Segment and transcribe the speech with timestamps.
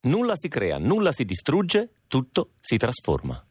[0.00, 3.44] Nulla si crea, nulla si distrugge, tutto si trasforma.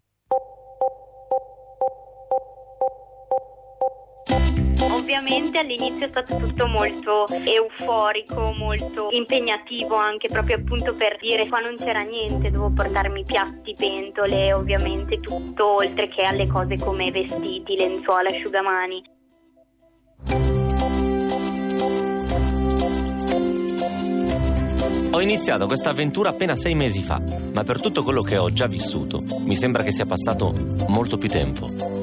[4.80, 11.60] Ovviamente all'inizio è stato tutto molto euforico, molto impegnativo anche proprio appunto per dire qua
[11.60, 17.76] non c'era niente, dovevo portarmi piatti, pentole, ovviamente tutto oltre che alle cose come vestiti,
[17.76, 19.04] lenzuola, asciugamani.
[25.18, 27.20] Ho iniziato questa avventura appena sei mesi fa,
[27.52, 30.54] ma per tutto quello che ho già vissuto, mi sembra che sia passato
[30.90, 31.97] molto più tempo.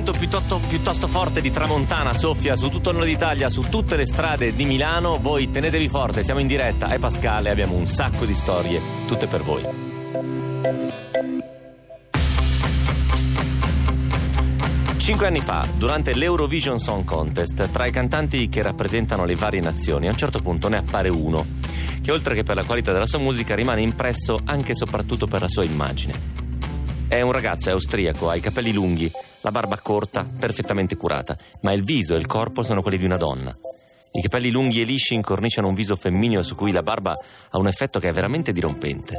[0.00, 4.06] Vento piuttosto, piuttosto forte di tramontana soffia su tutto il nord Italia, su tutte le
[4.06, 8.34] strade di Milano, voi tenetevi forte, siamo in diretta, è Pascale, abbiamo un sacco di
[8.34, 9.62] storie, tutte per voi.
[14.96, 20.06] Cinque anni fa, durante l'Eurovision Song Contest, tra i cantanti che rappresentano le varie nazioni,
[20.06, 21.44] a un certo punto ne appare uno,
[22.00, 25.42] che oltre che per la qualità della sua musica rimane impresso anche e soprattutto per
[25.42, 26.38] la sua immagine.
[27.06, 29.10] È un ragazzo, è austriaco, ha i capelli lunghi,
[29.42, 33.16] la barba corta, perfettamente curata, ma il viso e il corpo sono quelli di una
[33.16, 33.52] donna.
[34.12, 37.68] I capelli lunghi e lisci incorniciano un viso femminile su cui la barba ha un
[37.68, 39.16] effetto che è veramente dirompente.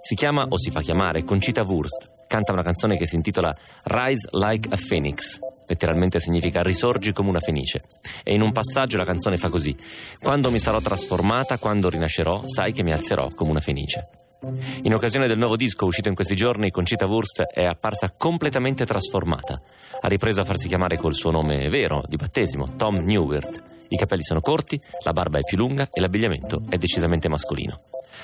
[0.00, 2.26] Si chiama o si fa chiamare Concita Wurst.
[2.28, 5.38] Canta una canzone che si intitola Rise Like a Phoenix.
[5.66, 7.80] Letteralmente significa risorgi come una fenice.
[8.22, 9.76] E in un passaggio la canzone fa così:
[10.20, 14.27] Quando mi sarò trasformata, quando rinascerò, sai che mi alzerò come una fenice.
[14.40, 19.60] In occasione del nuovo disco uscito in questi giorni, Concita Wurst è apparsa completamente trasformata.
[20.00, 23.76] Ha ripreso a farsi chiamare col suo nome vero, di battesimo, Tom Newert.
[23.88, 27.78] I capelli sono corti, la barba è più lunga e l'abbigliamento è decisamente mascolino.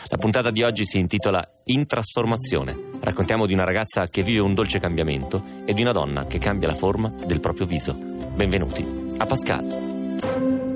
[0.08, 2.76] La puntata di oggi si intitola In trasformazione.
[3.00, 6.68] Raccontiamo di una ragazza che vive un dolce cambiamento e di una donna che cambia
[6.68, 7.92] la forma del proprio viso.
[7.92, 10.73] Benvenuti a Pascal.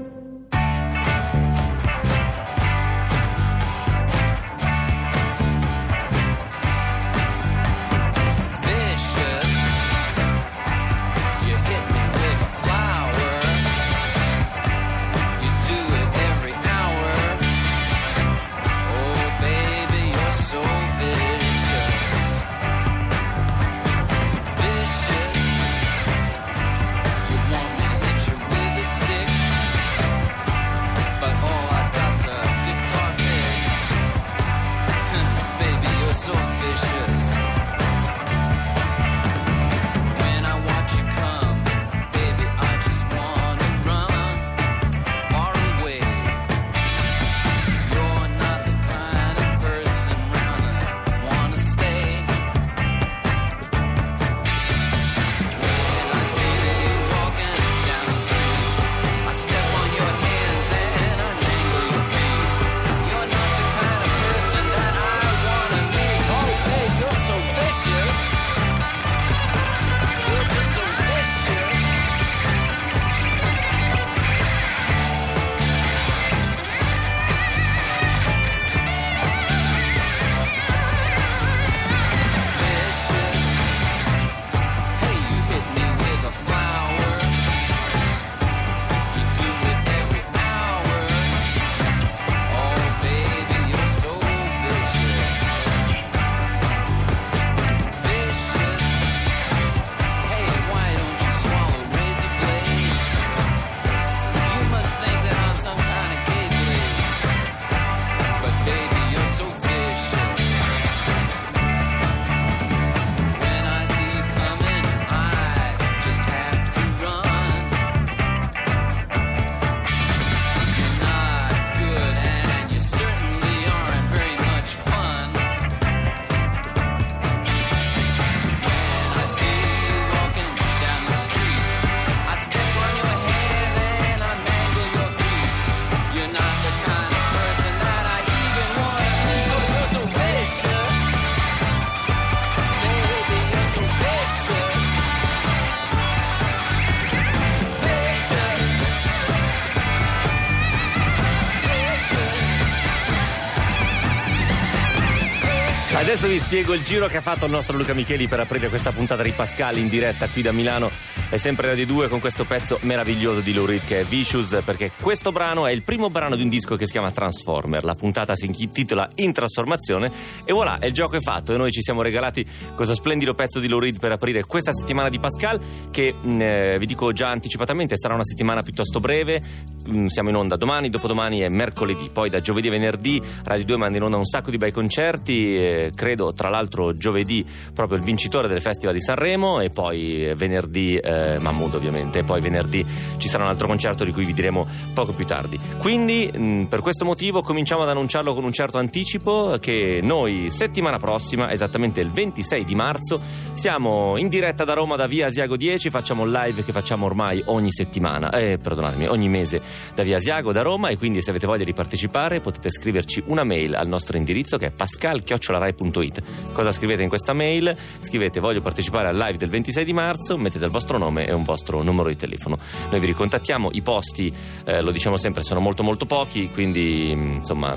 [156.49, 159.33] Spiego il giro che ha fatto il nostro Luca Micheli per aprire questa puntata di
[159.33, 160.91] Pascal in diretta qui da Milano
[161.31, 164.93] e sempre Radio 2 con questo pezzo meraviglioso di Lou Reed che è Vicious perché
[164.99, 167.85] questo brano è il primo brano di un disco che si chiama Transformer.
[167.85, 170.11] La puntata si intitola In trasformazione
[170.45, 173.69] e voilà, il gioco è fatto e noi ci siamo regalati questo splendido pezzo di
[173.69, 175.61] Lou Reed per aprire questa settimana di Pascal
[175.91, 179.43] che mh, eh, vi dico già anticipatamente sarà una settimana piuttosto breve.
[179.87, 182.09] Mh, siamo in onda domani, dopodomani e mercoledì.
[182.11, 185.57] Poi da giovedì a venerdì Radio 2 manda in onda un sacco di bei concerti.
[185.57, 190.97] Eh, credo tra l'altro giovedì proprio il vincitore del Festival di Sanremo e poi venerdì
[190.97, 192.21] eh, Mahmood ovviamente.
[192.21, 192.85] E poi venerdì
[193.17, 195.59] ci sarà un altro concerto di cui vi diremo poco più tardi.
[195.79, 200.99] Quindi mh, per questo motivo cominciamo ad annunciarlo con un certo anticipo che noi settimana
[200.99, 203.21] prossima esattamente il 26 di marzo
[203.53, 207.43] siamo in diretta da Roma da via Asiago 10 facciamo un live che facciamo ormai
[207.47, 209.61] ogni settimana eh, perdonatemi ogni mese
[209.95, 210.89] da via Asiago da Roma.
[210.89, 214.67] E quindi se avete voglia di partecipare potete scriverci una mail al nostro indirizzo che
[214.67, 216.23] è pascal.rai.it
[216.53, 217.75] Cosa scrivete in questa mail?
[218.01, 221.43] Scrivete voglio partecipare al live del 26 di marzo, mettete il vostro nome e un
[221.43, 222.59] vostro numero di telefono.
[222.91, 224.33] Noi vi ricontattiamo, i posti,
[224.65, 227.77] eh, lo diciamo sempre, sono molto molto pochi, quindi insomma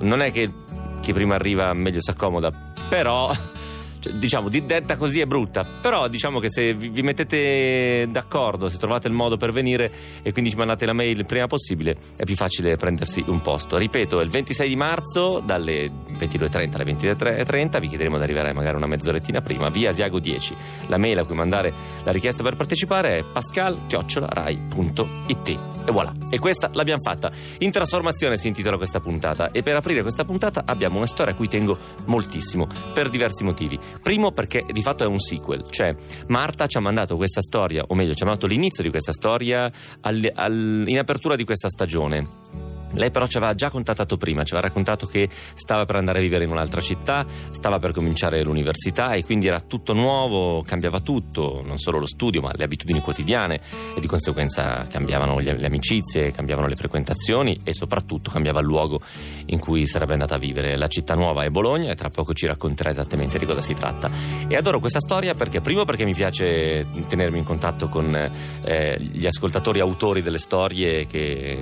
[0.00, 0.50] non è che
[1.00, 2.50] chi prima arriva meglio si accomoda,
[2.88, 3.32] però
[4.00, 8.68] cioè, diciamo, di, detta così è brutta, però diciamo che se vi, vi, mettete d'accordo,
[8.68, 9.92] se trovate il modo per venire
[10.22, 13.76] e quindi ci mandate la mail il prima possibile, è più facile prendersi un posto.
[13.76, 18.86] Ripeto, il 26 di marzo dalle 22.30 alle 23.30 vi chiederemo di arrivare magari una
[18.86, 20.56] mezzorettina prima, via Asiago 10.
[20.86, 21.72] La mail a cui mandare
[22.02, 24.68] la richiesta per partecipare è pascal.rai.it.
[25.84, 27.30] E voilà, e questa l'abbiamo fatta.
[27.58, 31.36] In trasformazione si intitola questa puntata e per aprire questa puntata abbiamo una storia a
[31.36, 31.76] cui tengo
[32.06, 33.78] moltissimo, per diversi motivi.
[34.02, 35.94] Primo perché di fatto è un sequel, cioè
[36.28, 39.70] Marta ci ha mandato questa storia, o meglio ci ha mandato l'inizio di questa storia
[40.00, 42.79] al, al, in apertura di questa stagione.
[42.92, 46.22] Lei però ci aveva già contattato prima, ci aveva raccontato che stava per andare a
[46.22, 51.62] vivere in un'altra città, stava per cominciare l'università e quindi era tutto nuovo, cambiava tutto,
[51.64, 53.60] non solo lo studio ma le abitudini quotidiane
[53.94, 59.00] e di conseguenza cambiavano le, amicizie, cambiavano le frequentazioni e soprattutto cambiava il luogo
[59.46, 60.76] in cui sarebbe andata a vivere.
[60.76, 64.10] La città nuova è Bologna e tra poco ci racconterà esattamente di cosa si tratta.
[64.48, 68.14] E adoro questa storia perché primo perché mi piace tenermi in contatto con
[68.62, 71.58] eh, gli ascoltatori autori delle storie che,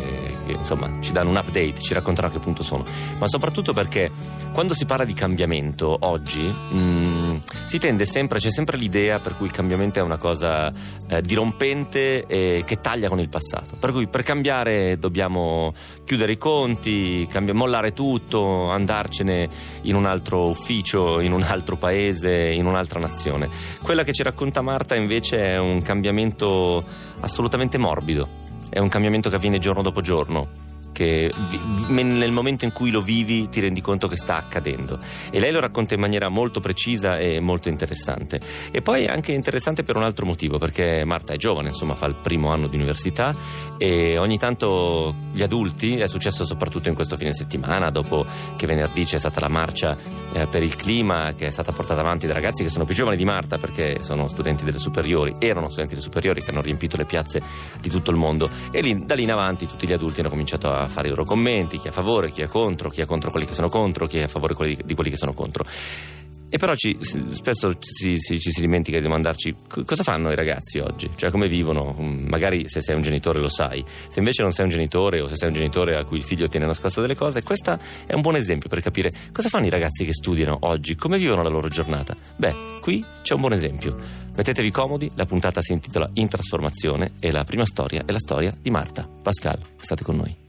[0.47, 2.85] che insomma ci danno un update, ci racconteranno a che punto sono,
[3.19, 4.11] ma soprattutto perché
[4.53, 9.47] quando si parla di cambiamento oggi mh, si tende sempre, c'è sempre l'idea per cui
[9.47, 10.73] il cambiamento è una cosa
[11.09, 13.77] eh, dirompente e che taglia con il passato.
[13.79, 15.73] Per cui per cambiare dobbiamo
[16.05, 19.49] chiudere i conti, cambi- mollare tutto, andarcene
[19.83, 23.49] in un altro ufficio, in un altro paese, in un'altra nazione.
[23.83, 26.85] Quella che ci racconta Marta invece è un cambiamento
[27.21, 28.29] assolutamente morbido,
[28.71, 30.67] è un cambiamento che avviene giorno dopo giorno
[30.99, 31.33] che
[31.91, 34.99] nel momento in cui lo vivi ti rendi conto che sta accadendo.
[35.31, 38.41] E lei lo racconta in maniera molto precisa e molto interessante.
[38.73, 42.07] E poi è anche interessante per un altro motivo, perché Marta è giovane, insomma fa
[42.07, 43.33] il primo anno di università
[43.79, 49.05] e ogni tanto gli adulti, è successo soprattutto in questo fine settimana, dopo che venerdì
[49.05, 49.97] c'è stata la marcia
[50.33, 53.17] eh, per il clima che è stata portata avanti da ragazzi che sono più giovani
[53.17, 57.05] di Marta perché sono studenti delle superiori, erano studenti delle superiori che hanno riempito le
[57.05, 57.41] piazze
[57.81, 60.73] di tutto il mondo e lì, da lì in avanti tutti gli adulti hanno cominciato
[60.73, 63.31] a fare i loro commenti, chi è a favore, chi è contro, chi è contro
[63.31, 64.55] quelli che sono contro, chi è a favore
[64.85, 65.65] di quelli che sono contro.
[66.51, 70.79] E però ci, spesso ci, ci, ci, si dimentica di domandarci cosa fanno i ragazzi
[70.79, 74.53] oggi, cioè come vivono, mm, magari se sei un genitore lo sai, se invece non
[74.53, 77.17] sei un genitore o se sei un genitore a cui il figlio tiene nascosto delle
[77.17, 80.97] cose, questo è un buon esempio per capire cosa fanno i ragazzi che studiano oggi,
[80.97, 82.17] come vivono la loro giornata.
[82.37, 83.97] Beh, qui c'è un buon esempio.
[84.35, 88.55] Mettetevi comodi, la puntata si intitola In trasformazione e la prima storia è la storia
[88.59, 89.07] di Marta.
[89.07, 90.48] Pascal, state con noi.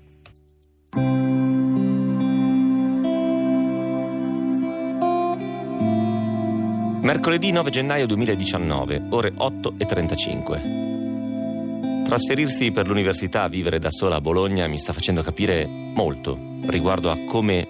[7.01, 10.87] Mercoledì 9 gennaio 2019, ore 8 e 35.
[12.05, 17.11] Trasferirsi per l'università a vivere da sola a Bologna mi sta facendo capire molto riguardo
[17.11, 17.67] a come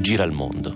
[0.00, 0.74] gira il mondo.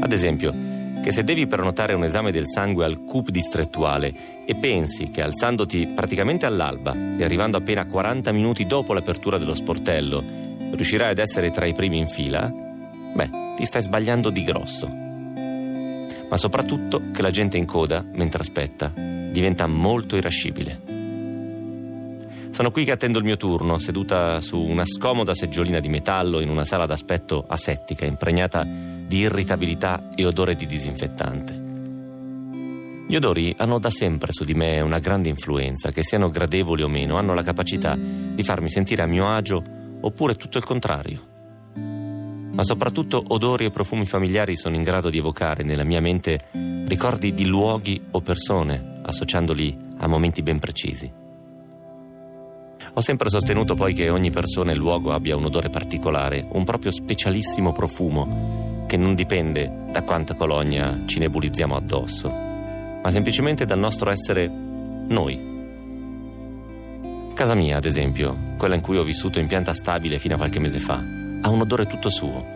[0.00, 0.73] Ad esempio,
[1.04, 5.88] che se devi prenotare un esame del sangue al CUP distrettuale e pensi che alzandoti
[5.88, 10.24] praticamente all'alba e arrivando appena 40 minuti dopo l'apertura dello sportello
[10.72, 14.88] riuscirai ad essere tra i primi in fila, beh, ti stai sbagliando di grosso
[16.26, 20.80] ma soprattutto che la gente in coda, mentre aspetta, diventa molto irascibile.
[22.50, 26.48] Sono qui che attendo il mio turno, seduta su una scomoda seggiolina di metallo in
[26.48, 31.62] una sala d'aspetto asettica, impregnata di irritabilità e odore di disinfettante.
[33.06, 36.88] Gli odori hanno da sempre su di me una grande influenza, che siano gradevoli o
[36.88, 39.62] meno, hanno la capacità di farmi sentire a mio agio
[40.00, 41.32] oppure tutto il contrario.
[42.54, 46.38] ma soprattutto odori e profumi familiari sono in grado di evocare nella mia mente
[46.86, 51.10] ricordi di luoghi o persone, associandoli a momenti ben precisi.
[52.96, 56.92] Ho sempre sostenuto poi che ogni persona e luogo abbia un odore particolare, un proprio
[56.92, 58.63] specialissimo profumo,
[58.94, 65.52] che non dipende da quanta colonia ci nebulizziamo addosso, ma semplicemente dal nostro essere noi.
[67.34, 70.60] Casa mia, ad esempio, quella in cui ho vissuto in pianta stabile fino a qualche
[70.60, 71.02] mese fa,
[71.40, 72.46] ha un odore tutto suo.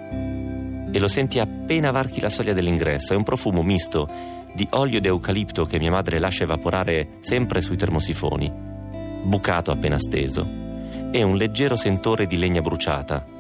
[0.93, 4.09] E lo senti appena varchi la soglia dell'ingresso, è un profumo misto
[4.55, 8.49] di olio d'eucalipto che mia madre lascia evaporare sempre sui termosifoni,
[9.25, 10.47] bucato appena steso,
[11.11, 13.38] e un leggero sentore di legna bruciata,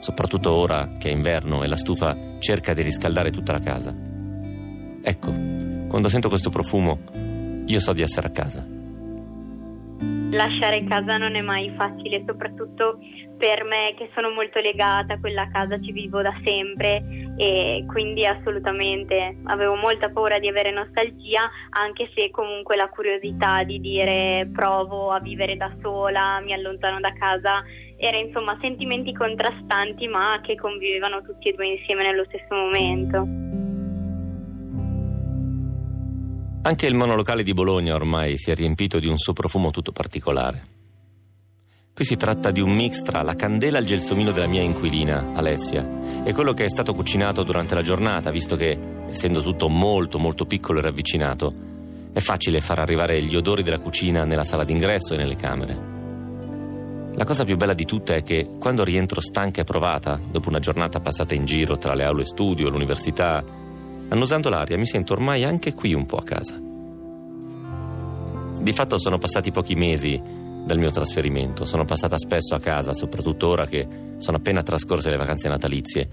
[0.00, 3.94] soprattutto ora che è inverno e la stufa cerca di riscaldare tutta la casa.
[5.02, 5.32] Ecco,
[5.88, 6.98] quando sento questo profumo,
[7.66, 8.66] io so di essere a casa.
[10.32, 12.98] Lasciare casa non è mai facile, soprattutto
[13.36, 17.02] per me che sono molto legata a quella casa, ci vivo da sempre
[17.36, 23.80] e quindi assolutamente avevo molta paura di avere nostalgia, anche se comunque la curiosità di
[23.80, 27.62] dire provo a vivere da sola, mi allontano da casa,
[28.00, 33.28] era insomma sentimenti contrastanti ma che convivevano tutti e due insieme nello stesso momento.
[36.62, 40.78] Anche il monolocale di Bologna ormai si è riempito di un suo profumo tutto particolare.
[41.92, 45.86] Qui si tratta di un mix tra la candela al gelsomino della mia inquilina, Alessia,
[46.24, 48.78] e quello che è stato cucinato durante la giornata, visto che,
[49.08, 51.52] essendo tutto molto molto piccolo e ravvicinato,
[52.12, 55.99] è facile far arrivare gli odori della cucina nella sala d'ingresso e nelle camere.
[57.20, 60.58] La cosa più bella di tutte è che quando rientro stanca e provata, dopo una
[60.58, 63.44] giornata passata in giro tra le aule studio, l'università
[64.08, 66.58] Annusando l'aria mi sento ormai anche qui un po' a casa.
[68.58, 70.18] Di fatto sono passati pochi mesi
[70.64, 73.86] dal mio trasferimento, sono passata spesso a casa, soprattutto ora che
[74.16, 76.08] sono appena trascorse le vacanze natalizie,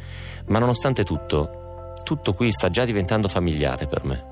[0.47, 4.25] ma nonostante tutto, tutto qui sta già diventando familiare per me.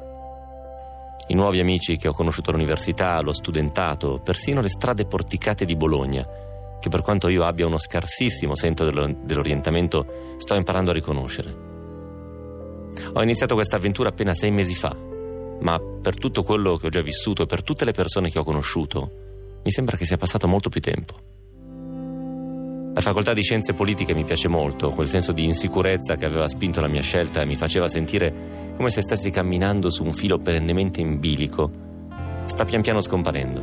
[1.27, 6.43] I nuovi amici che ho conosciuto all'università, lo studentato, persino le strade porticate di Bologna,
[6.79, 11.63] che per quanto io abbia uno scarsissimo senso dell'orientamento, sto imparando a riconoscere.
[13.13, 14.95] Ho iniziato questa avventura appena sei mesi fa,
[15.59, 18.43] ma per tutto quello che ho già vissuto e per tutte le persone che ho
[18.43, 19.11] conosciuto,
[19.63, 21.33] mi sembra che sia passato molto più tempo.
[22.93, 26.79] La facoltà di scienze politiche mi piace molto, quel senso di insicurezza che aveva spinto
[26.79, 31.01] la mia scelta e mi faceva sentire come se stessi camminando su un filo perennemente
[31.01, 31.69] in bilico,
[32.45, 33.61] sta pian piano scomparendo.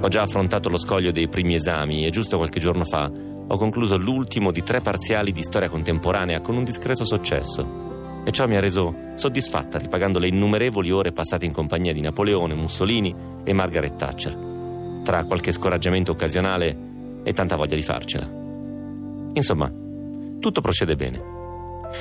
[0.00, 3.10] Ho già affrontato lo scoglio dei primi esami e giusto qualche giorno fa
[3.48, 7.84] ho concluso l'ultimo di tre parziali di storia contemporanea con un discreto successo
[8.24, 12.54] e ciò mi ha reso soddisfatta ripagando le innumerevoli ore passate in compagnia di Napoleone,
[12.54, 14.36] Mussolini e Margaret Thatcher,
[15.04, 16.76] tra qualche scoraggiamento occasionale
[17.22, 18.28] e tanta voglia di farcela.
[19.32, 19.72] Insomma,
[20.40, 21.22] tutto procede bene.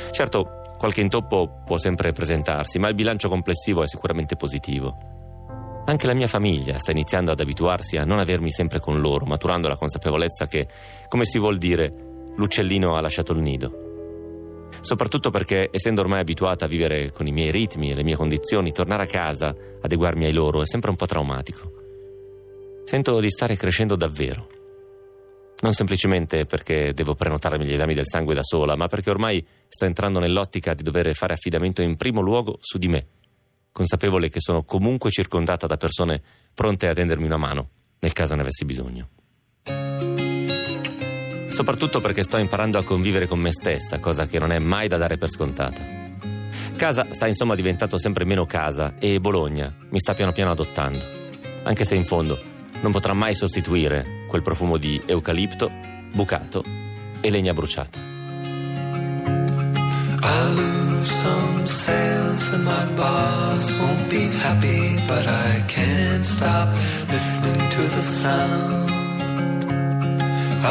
[0.09, 5.14] Certo, qualche intoppo può sempre presentarsi, ma il bilancio complessivo è sicuramente positivo.
[5.85, 9.67] Anche la mia famiglia sta iniziando ad abituarsi a non avermi sempre con loro, maturando
[9.67, 10.67] la consapevolezza che,
[11.07, 11.93] come si vuol dire,
[12.35, 13.83] l'uccellino ha lasciato il nido
[14.85, 18.71] soprattutto perché essendo ormai abituata a vivere con i miei ritmi e le mie condizioni,
[18.71, 21.71] tornare a casa, adeguarmi ai loro è sempre un po' traumatico.
[22.83, 24.47] Sento di stare crescendo davvero.
[25.61, 29.85] Non semplicemente perché devo prenotarmi gli esami del sangue da sola, ma perché ormai sto
[29.85, 33.07] entrando nell'ottica di dover fare affidamento in primo luogo su di me,
[33.75, 36.21] consapevole che sono comunque circondata da persone
[36.53, 39.09] pronte a tendermi una mano nel caso ne avessi bisogno
[41.55, 44.97] soprattutto perché sto imparando a convivere con me stessa, cosa che non è mai da
[44.97, 45.81] dare per scontata.
[46.75, 50.99] Casa sta insomma diventando sempre meno casa e Bologna mi sta piano piano adottando,
[51.63, 52.37] anche se in fondo
[52.81, 55.71] non potrà mai sostituire quel profumo di eucalipto,
[56.11, 56.61] bucato
[57.21, 58.14] e legna bruciata.
[60.27, 66.67] I lose some sales and my boss won't be happy, but I can't stop
[67.13, 68.95] listening to the sound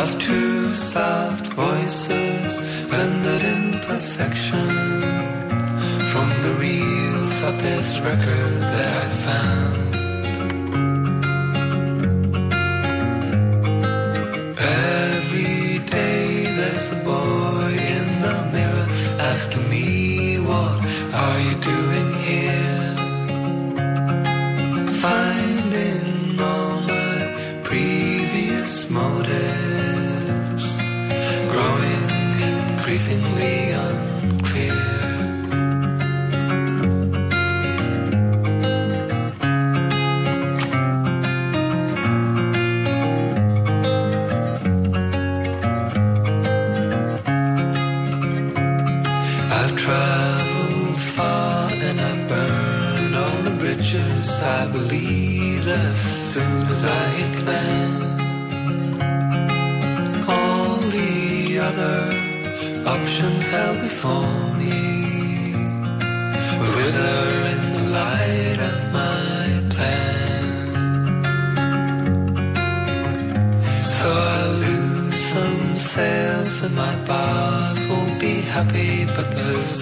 [0.01, 2.59] of two soft voices
[2.89, 4.69] blended in perfection
[6.11, 9.95] from the reels of this record that I found.
[14.59, 17.34] Every day there's a boy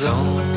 [0.02, 0.51] zone.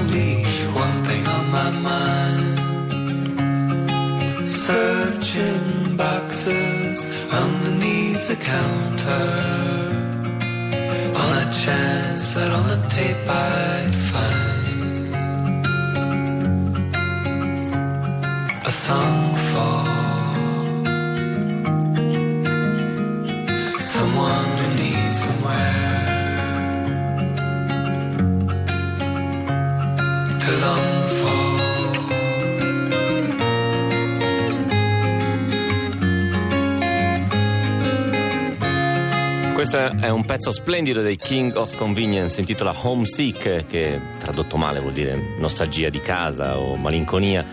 [40.46, 46.00] Pezzo splendido dei King of Convenience, intitola Homesick, che tradotto male vuol dire nostalgia di
[46.02, 47.44] casa o malinconia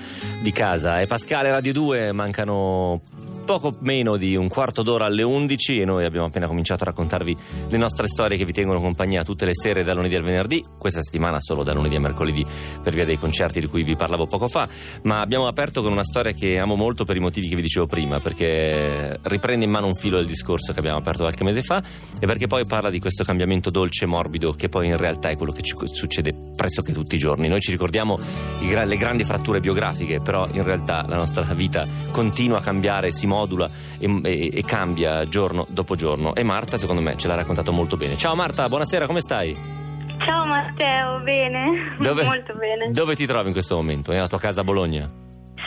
[0.43, 1.01] di casa.
[1.01, 3.01] E Pascale Radio 2 mancano
[3.47, 7.37] poco meno di un quarto d'ora alle 11 e noi abbiamo appena cominciato a raccontarvi
[7.71, 11.01] le nostre storie che vi tengono compagnia tutte le sere dal lunedì al venerdì, questa
[11.01, 12.45] settimana solo da lunedì a mercoledì
[12.83, 14.69] per via dei concerti di cui vi parlavo poco fa,
[15.05, 17.87] ma abbiamo aperto con una storia che amo molto per i motivi che vi dicevo
[17.87, 21.81] prima, perché riprende in mano un filo del discorso che abbiamo aperto qualche mese fa
[22.19, 25.37] e perché poi parla di questo cambiamento dolce e morbido che poi in realtà è
[25.37, 27.47] quello che ci succede pressoché tutti i giorni.
[27.47, 28.19] Noi ci ricordiamo
[28.61, 33.71] le grandi fratture biografiche, però in realtà la nostra vita continua a cambiare, si modula
[33.99, 36.35] e, e- e cambia giorno dopo giorno.
[36.35, 38.17] E Marta, secondo me, ce l'ha raccontato molto bene.
[38.17, 39.82] Ciao Marta, buonasera, come stai?
[40.27, 41.95] Ciao Matteo, bene?
[41.99, 42.91] Molto bene.
[42.91, 44.13] Dove ti trovi in questo momento?
[44.13, 45.09] Nella tua casa a Bologna?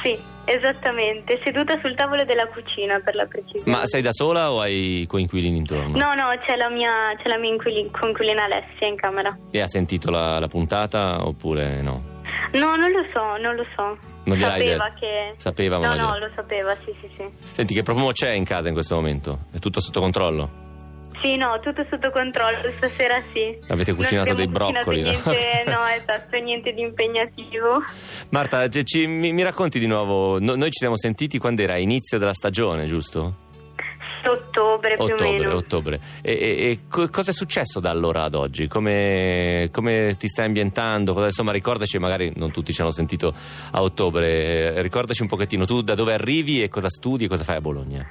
[0.03, 3.71] Sì, esattamente, seduta sul tavolo della cucina per la precisione.
[3.77, 5.97] Ma sei da sola o hai coinquilini intorno?
[5.97, 9.35] No, no, c'è la mia, c'è la mia inquili- coinquilina Alessia in camera.
[9.51, 12.13] E ha sentito la, la puntata oppure no?
[12.53, 13.97] No, non lo so, non lo so.
[14.25, 15.33] Non sapeva che...
[15.37, 17.23] Sapeva, ma No, no, lo sapeva, sì, sì, sì.
[17.37, 19.45] Senti, che profumo c'è in casa in questo momento?
[19.51, 20.63] È tutto sotto controllo?
[21.21, 23.57] Sì, no, tutto sotto controllo, stasera sì.
[23.69, 25.11] Avete cucinato dei broccoli, no?
[25.11, 27.81] cucinato Niente, no, esatto, niente di impegnativo.
[28.29, 30.39] Marta, ci- mi, mi racconti di nuovo?
[30.39, 33.43] no- noi ci siamo sentiti quando era inizio della stagione, giusto?
[34.27, 35.53] Ottobre più o Ottobre, meno.
[35.55, 35.99] ottobre.
[36.23, 38.67] E, e- e co- cosa è successo da allora ad oggi?
[38.67, 41.13] Come, come ti stai ambientando?
[41.13, 43.33] Cosa- insomma, ricordaci, magari non tutti ci hanno sentito
[43.71, 47.43] a ottobre, eh, ricordaci un pochettino tu da dove arrivi e cosa studi e cosa
[47.43, 48.03] fai a Bologna.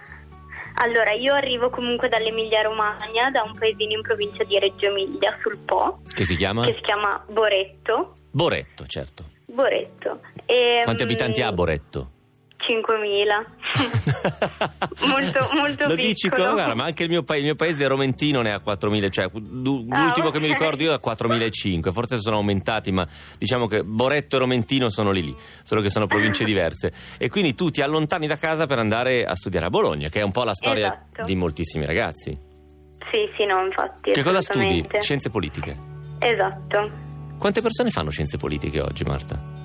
[0.77, 5.59] Allora, io arrivo comunque dall'Emilia Romagna, da un paesino in provincia di Reggio Emilia, sul
[5.59, 6.65] Po, Che si chiama?
[6.67, 8.15] che si chiama Boretto.
[8.31, 9.25] Boretto, certo.
[9.47, 10.21] Boretto.
[10.47, 12.11] E, Quanti abitanti ha Boretto?
[12.67, 13.45] 5.000.
[15.09, 16.43] molto, molto Lo dici piccolo.
[16.51, 16.55] come?
[16.55, 19.87] Guarda, ma anche il mio, pa- il mio paese Romentino ne ha 4.000, cioè l'u-
[19.91, 23.07] Ah, l'ultimo che mi ricordo io è 4.500, forse sono aumentati, ma
[23.39, 26.93] diciamo che Boretto e Romentino sono lì lì, solo che sono province diverse.
[27.19, 30.23] E quindi tu ti allontani da casa per andare a studiare a Bologna, che è
[30.23, 31.25] un po' la storia Esatto.
[31.25, 32.31] di moltissimi ragazzi.
[33.11, 34.11] Sì, sì, no, infatti.
[34.13, 34.87] Che cosa studi?
[35.01, 35.77] Scienze politiche.
[36.19, 36.91] Esatto.
[37.39, 39.63] Quante persone fanno scienze politiche oggi, Marta?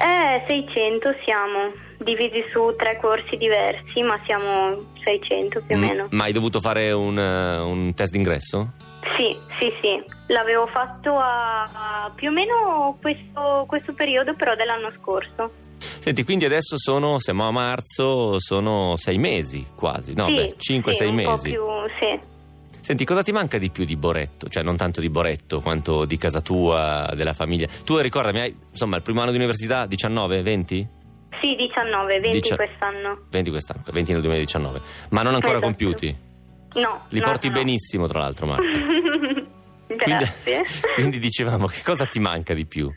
[0.00, 6.06] Eh, 600 siamo, divisi su tre corsi diversi, ma siamo 600 più o meno.
[6.12, 8.72] ma hai dovuto fare un, eh, un test d'ingresso?
[9.18, 14.90] Sì, sì, sì, l'avevo fatto a, a più o meno questo, questo periodo però dell'anno
[14.98, 15.52] scorso.
[15.78, 20.92] Senti, quindi adesso sono, siamo a marzo, sono sei mesi quasi, no, sì, beh, 5-6
[20.92, 21.50] sì, un po' mesi.
[21.50, 21.62] più,
[22.00, 22.20] sì.
[22.90, 24.48] Senti, cosa ti manca di più di Boretto?
[24.48, 27.68] Cioè, non tanto di Boretto quanto di casa tua, della famiglia.
[27.84, 30.88] Tu ricordami, hai insomma il primo anno di università, 19, 20?
[31.40, 33.26] Sì, 19, 20 Dicia- quest'anno.
[33.30, 34.80] 20 quest'anno, 20 nel 2019.
[35.10, 35.66] Ma non ancora Esatto.
[35.66, 36.16] compiuti?
[36.72, 37.04] No.
[37.10, 38.64] Li no, porti no, benissimo, tra l'altro, Marta.
[39.86, 40.34] Grazie.
[40.42, 40.64] Quindi,
[40.96, 42.92] quindi dicevamo, che cosa ti manca di più?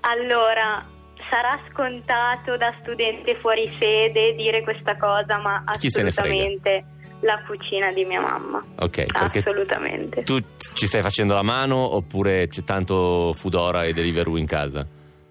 [0.00, 0.82] Allora,
[1.28, 6.28] sarà scontato da studente fuori sede dire questa cosa, ma Chi se ne frega?
[6.32, 6.84] assolutamente
[7.26, 8.64] la cucina di mia mamma.
[8.78, 10.22] Ok, Assolutamente.
[10.22, 10.38] tu
[10.72, 14.86] ci stai facendo la mano oppure c'è tanto Fudora e Deliveroo in casa?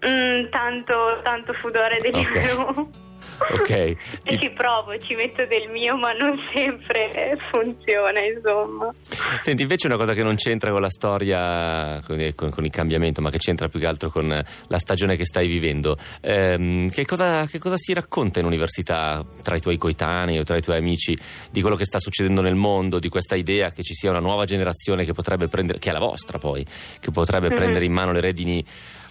[0.06, 2.88] Mm, tanto, tanto fudore Deliveroo.
[3.52, 3.70] Ok.
[4.26, 8.92] E Ti- ci provo, ci metto del mio, ma non sempre funziona, insomma.
[9.40, 13.20] Senti, invece una cosa che non c'entra con la storia, con, con- con il cambiamento,
[13.20, 15.96] ma che c'entra più che altro con eh, la stagione che stai vivendo.
[16.22, 20.56] Ehm, che, cosa, che cosa si racconta in università tra i tuoi coetanei o tra
[20.56, 21.16] i tuoi amici
[21.50, 24.44] di quello che sta succedendo nel mondo, di questa idea che ci sia una nuova
[24.44, 26.64] generazione che potrebbe prendere, che è la vostra poi,
[27.00, 27.54] che potrebbe Mhm.
[27.54, 28.64] prendere in mano le redini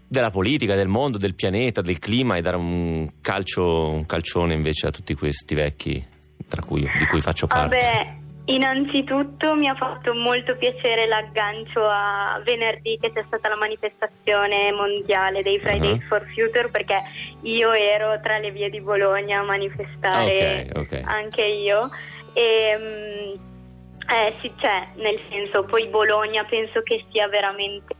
[0.07, 4.87] della politica, del mondo, del pianeta, del clima e dare un calcio, un calcione invece
[4.87, 6.05] a tutti questi vecchi
[6.47, 7.75] tra cui, di cui faccio parte.
[7.77, 8.15] Vabbè,
[8.45, 15.41] innanzitutto mi ha fatto molto piacere l'aggancio a venerdì che c'è stata la manifestazione mondiale
[15.41, 16.05] dei Fridays Ah.
[16.07, 17.01] for Future perché
[17.41, 21.01] io ero tra le vie di Bologna a manifestare Ah, ok, ok.
[21.05, 21.89] anche io
[22.33, 23.33] e mm,
[24.07, 27.95] eh sì c'è nel senso poi Bologna penso che sia veramente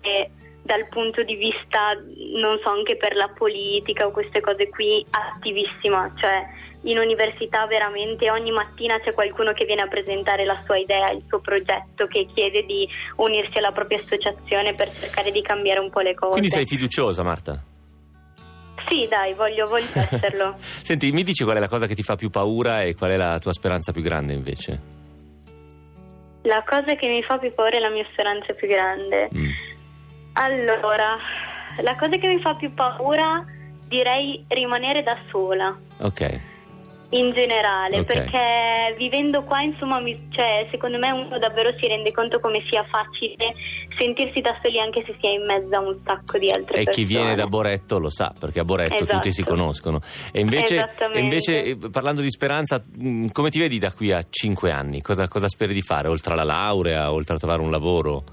[0.65, 1.93] dal punto di vista
[2.41, 6.43] non so anche per la politica o queste cose qui attivissima cioè
[6.85, 11.23] in università veramente ogni mattina c'è qualcuno che viene a presentare la sua idea, il
[11.27, 16.01] suo progetto, che chiede di unirsi alla propria associazione per cercare di cambiare un po'
[16.01, 16.31] le cose.
[16.31, 17.59] Quindi sei fiduciosa, Marta?
[18.87, 20.57] Sì, dai, voglio, voglio esserlo.
[20.59, 23.17] Senti, mi dici qual è la cosa che ti fa più paura e qual è
[23.17, 24.93] la tua speranza più grande invece?
[26.43, 29.29] La cosa che mi fa più paura è la mia speranza più grande.
[29.35, 29.49] Mm.
[30.37, 31.17] Allora,
[31.81, 33.43] la cosa che mi fa più paura
[33.87, 35.77] direi rimanere da sola.
[35.99, 36.39] Ok.
[37.09, 38.05] in generale, Ok.
[38.07, 42.83] perché vivendo qua, insomma, mi- cioè, secondo me uno davvero si rende conto come sia
[42.89, 43.53] facile
[43.97, 46.83] sentirsi da soli anche se si è in mezzo a un sacco di altre E
[46.83, 47.05] persone.
[47.05, 49.13] chi viene da Boretto lo sa, perché a Boretto Esatto.
[49.13, 50.01] tutti si conoscono.
[50.33, 54.21] E invece, e invece, eh, parlando di speranza, mh, come ti vedi da qui a
[54.29, 55.01] cinque anni?
[55.01, 58.23] Cosa, cosa speri di fare, oltre alla laurea, oltre a trovare un lavoro?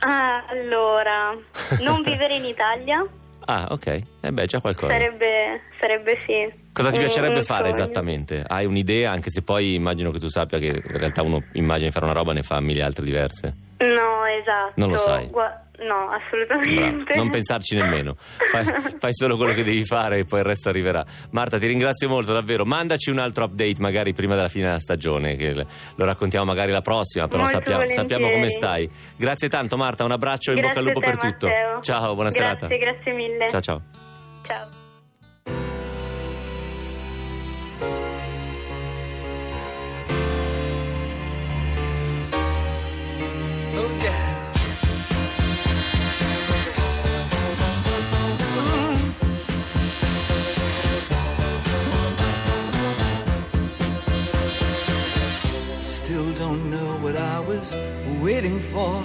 [0.00, 1.36] Ah, allora,
[1.82, 3.06] non vivere in Italia
[3.46, 3.86] Ah, ok.
[4.20, 4.92] Eh beh, già qualcosa.
[4.92, 6.59] sarebbe, sarebbe sì.
[6.72, 7.82] Cosa ti un- piacerebbe fare sogno.
[7.82, 8.44] esattamente?
[8.46, 11.92] Hai un'idea, anche se poi immagino che tu sappia che in realtà uno immagina di
[11.92, 13.54] fare una roba e ne fa mille altre diverse.
[13.78, 14.72] No, esatto.
[14.76, 15.26] Non lo sai.
[15.28, 16.10] Gua- no, Bravo.
[16.12, 17.14] assolutamente.
[17.16, 18.14] Non pensarci nemmeno.
[18.16, 18.64] Fai,
[18.98, 21.04] fai solo quello che devi fare e poi il resto arriverà.
[21.30, 22.64] Marta, ti ringrazio molto, davvero.
[22.64, 26.82] Mandaci un altro update, magari prima della fine della stagione, che lo raccontiamo magari la
[26.82, 28.88] prossima, però sappiamo, sappiamo come stai.
[29.16, 30.04] Grazie tanto, Marta.
[30.04, 31.46] Un abbraccio e in bocca al Grazie lupo a per te, tutto.
[31.48, 31.80] Matteo.
[31.80, 32.76] Ciao, buona grazie, serata.
[32.76, 33.48] Grazie mille.
[33.48, 33.82] Ciao, ciao.
[34.46, 34.79] Ciao.
[58.20, 59.04] Waiting for.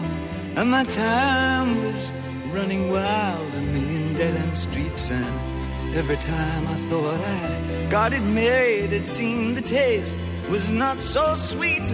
[0.55, 2.11] And my time was
[2.53, 5.09] running wild, a million dead end streets.
[5.11, 10.15] And every time I thought I'd got it made, it seemed the taste
[10.49, 11.93] was not so sweet.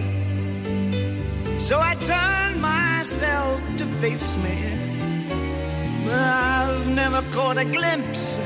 [1.62, 4.56] So I turned myself to face me.
[6.04, 8.36] But I've never caught a glimpse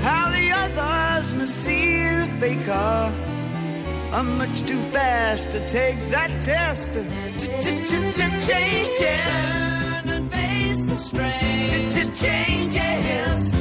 [0.00, 3.12] how the others must see the faker.
[4.16, 6.94] I'm much too fast to take that test.
[8.48, 9.24] Changes.
[9.26, 11.68] Turn and face the strain.
[12.14, 13.52] Changes.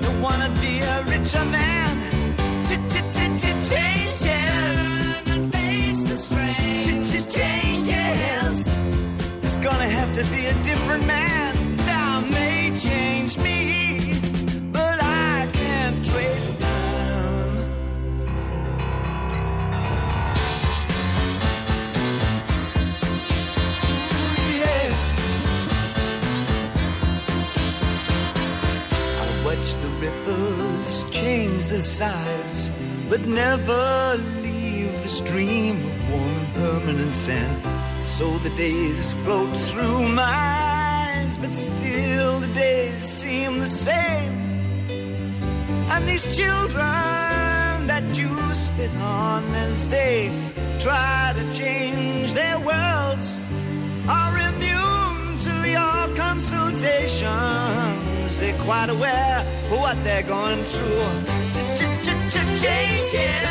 [0.00, 1.65] Don't wanna be a richer man.
[31.84, 32.70] Size,
[33.08, 38.06] but never leave the stream of warm and permanent sand.
[38.06, 44.34] So the days float through my eyes, but still the days seem the same.
[45.92, 50.30] And these children that you spit on as they
[50.78, 53.36] try to change their worlds
[54.08, 55.96] are immune to your
[58.26, 58.38] consultations.
[58.38, 61.08] They're quite aware of what they're going through.
[62.58, 63.42] Changes.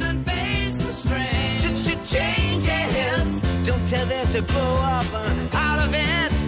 [0.00, 1.58] and face the strain.
[2.04, 3.40] Changes.
[3.64, 6.41] Don't tell them to grow up uh, out of it.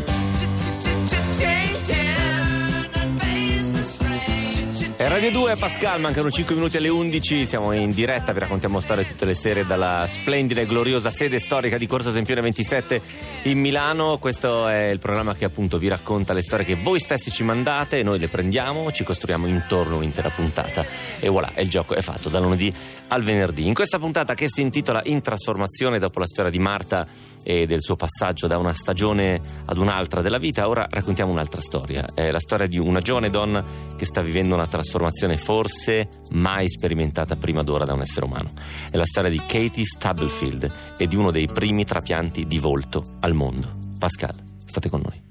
[5.14, 9.24] Radio 2 Pascal, mancano 5 minuti alle 11, siamo in diretta, vi raccontiamo storie tutte
[9.24, 13.00] le sere dalla splendida e gloriosa sede storica di Corso Sempione 27
[13.44, 14.18] in Milano.
[14.18, 18.02] Questo è il programma che appunto vi racconta le storie che voi stessi ci mandate,
[18.02, 20.84] noi le prendiamo, ci costruiamo intorno un'intera puntata
[21.20, 22.74] e voilà, il gioco è fatto dal lunedì
[23.06, 23.68] al venerdì.
[23.68, 27.06] In questa puntata che si intitola In trasformazione dopo la storia di Marta
[27.44, 32.06] e del suo passaggio da una stagione ad un'altra della vita, ora raccontiamo un'altra storia.
[32.14, 33.62] È la storia di una giovane donna
[33.96, 38.50] che sta vivendo una trasformazione forse mai sperimentata prima d'ora da un essere umano.
[38.90, 43.34] È la storia di Katie Stubblefield e di uno dei primi trapianti di volto al
[43.34, 43.78] mondo.
[43.98, 45.22] Pascal, state con noi.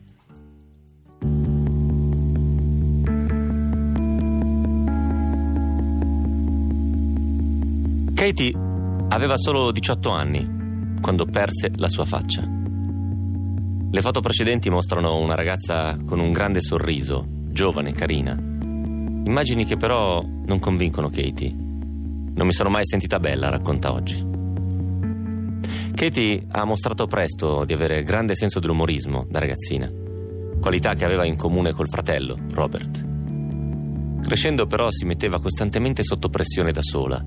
[8.13, 8.53] Katie
[9.09, 10.62] aveva solo 18 anni
[11.03, 12.41] quando perse la sua faccia.
[13.91, 18.31] Le foto precedenti mostrano una ragazza con un grande sorriso, giovane, carina.
[18.31, 21.51] Immagini che però non convincono Katie.
[21.51, 24.25] Non mi sono mai sentita bella, racconta oggi.
[25.93, 29.91] Katie ha mostrato presto di avere grande senso dell'umorismo da ragazzina,
[30.61, 33.05] qualità che aveva in comune col fratello, Robert.
[34.21, 37.21] Crescendo però si metteva costantemente sotto pressione da sola.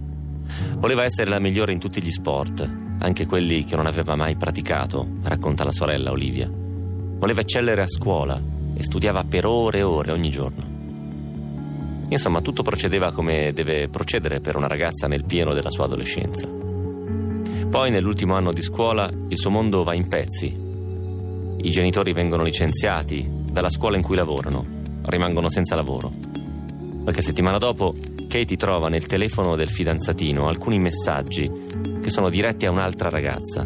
[0.78, 5.06] Voleva essere la migliore in tutti gli sport, anche quelli che non aveva mai praticato,
[5.22, 6.50] racconta la sorella Olivia.
[6.50, 8.40] Voleva eccellere a scuola
[8.74, 10.74] e studiava per ore e ore ogni giorno.
[12.08, 16.48] Insomma, tutto procedeva come deve procedere per una ragazza nel pieno della sua adolescenza.
[17.68, 20.46] Poi, nell'ultimo anno di scuola, il suo mondo va in pezzi.
[21.56, 24.64] I genitori vengono licenziati dalla scuola in cui lavorano,
[25.06, 26.12] rimangono senza lavoro.
[27.02, 27.94] Qualche settimana dopo,
[28.28, 31.50] Katie trova nel telefono del fidanzatino alcuni messaggi
[32.06, 33.64] che sono diretti a un'altra ragazza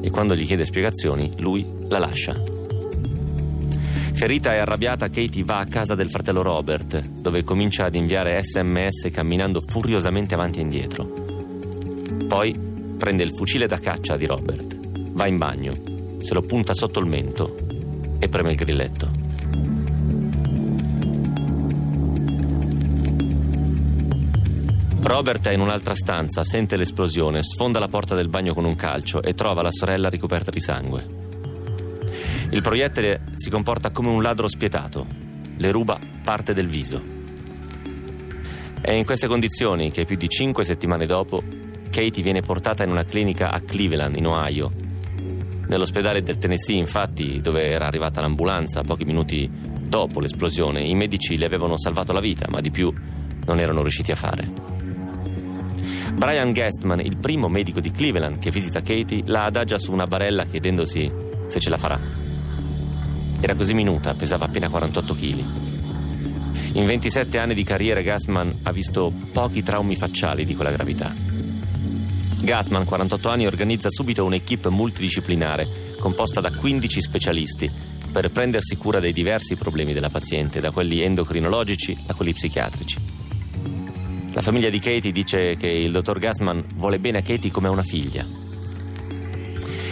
[0.00, 2.34] e quando gli chiede spiegazioni, lui la lascia.
[4.14, 9.10] Ferita e arrabbiata, Katie va a casa del fratello Robert, dove comincia ad inviare sms
[9.12, 11.04] camminando furiosamente avanti e indietro.
[12.26, 12.58] Poi
[12.96, 14.78] prende il fucile da caccia di Robert,
[15.10, 15.74] va in bagno,
[16.22, 17.56] se lo punta sotto il mento
[18.18, 19.25] e preme il grilletto.
[25.06, 29.22] Robert è in un'altra stanza, sente l'esplosione, sfonda la porta del bagno con un calcio
[29.22, 31.06] e trova la sorella ricoperta di sangue.
[32.50, 35.06] Il proiettile si comporta come un ladro spietato,
[35.58, 37.00] le ruba parte del viso.
[38.80, 41.40] È in queste condizioni che più di cinque settimane dopo
[41.88, 44.72] Katie viene portata in una clinica a Cleveland, in Ohio.
[45.68, 51.46] Nell'ospedale del Tennessee, infatti, dove era arrivata l'ambulanza pochi minuti dopo l'esplosione, i medici le
[51.46, 52.92] avevano salvato la vita, ma di più
[53.44, 54.75] non erano riusciti a fare.
[56.16, 60.44] Brian Guestman, il primo medico di Cleveland che visita Katie, la adagia su una barella
[60.44, 61.10] chiedendosi
[61.46, 62.00] se ce la farà.
[63.38, 65.44] Era così minuta, pesava appena 48 kg.
[66.72, 71.14] In 27 anni di carriera Gassman ha visto pochi traumi facciali di quella gravità.
[72.40, 77.70] Gassman, 48 anni, organizza subito un'equipe multidisciplinare composta da 15 specialisti
[78.10, 83.25] per prendersi cura dei diversi problemi della paziente, da quelli endocrinologici a quelli psichiatrici.
[84.36, 87.70] La famiglia di Katie dice che il dottor Gassman vuole bene a Katie come a
[87.70, 88.22] una figlia.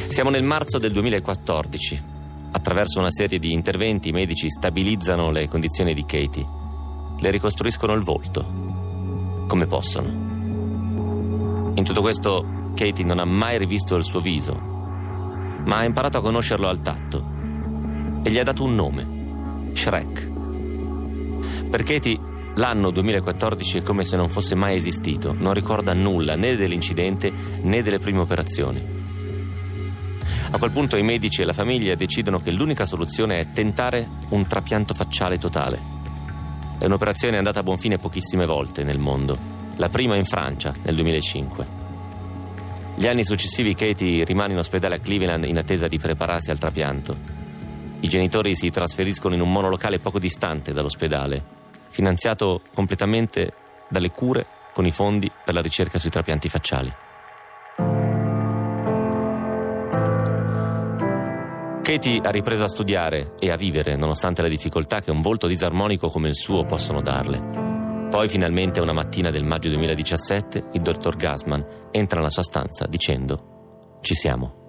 [0.08, 2.02] Siamo nel marzo del 2014.
[2.50, 6.44] Attraverso una serie di interventi i medici stabilizzano le condizioni di Katie.
[7.20, 9.46] Le ricostruiscono il volto.
[9.48, 10.08] Come possono.
[11.74, 16.20] In tutto questo Katie non ha mai rivisto il suo viso, ma ha imparato a
[16.20, 17.24] conoscerlo al tatto.
[18.22, 19.72] E gli ha dato un nome.
[19.72, 20.32] Shrek.
[21.70, 26.54] Per Katie L'anno 2014 è come se non fosse mai esistito, non ricorda nulla né
[26.54, 29.02] dell'incidente né delle prime operazioni.
[30.52, 34.46] A quel punto i medici e la famiglia decidono che l'unica soluzione è tentare un
[34.46, 35.92] trapianto facciale totale.
[36.78, 39.36] È un'operazione andata a buon fine pochissime volte nel mondo,
[39.76, 41.66] la prima in Francia nel 2005.
[42.94, 47.16] Gli anni successivi Katie rimane in ospedale a Cleveland in attesa di prepararsi al trapianto.
[47.98, 51.62] I genitori si trasferiscono in un monolocale poco distante dall'ospedale
[51.94, 53.54] finanziato completamente
[53.88, 56.92] dalle cure con i fondi per la ricerca sui trapianti facciali.
[61.82, 66.08] Katie ha ripreso a studiare e a vivere nonostante le difficoltà che un volto disarmonico
[66.08, 68.08] come il suo possono darle.
[68.10, 74.00] Poi finalmente una mattina del maggio 2017 il dottor Gassman entra nella sua stanza dicendo
[74.00, 74.63] ci siamo.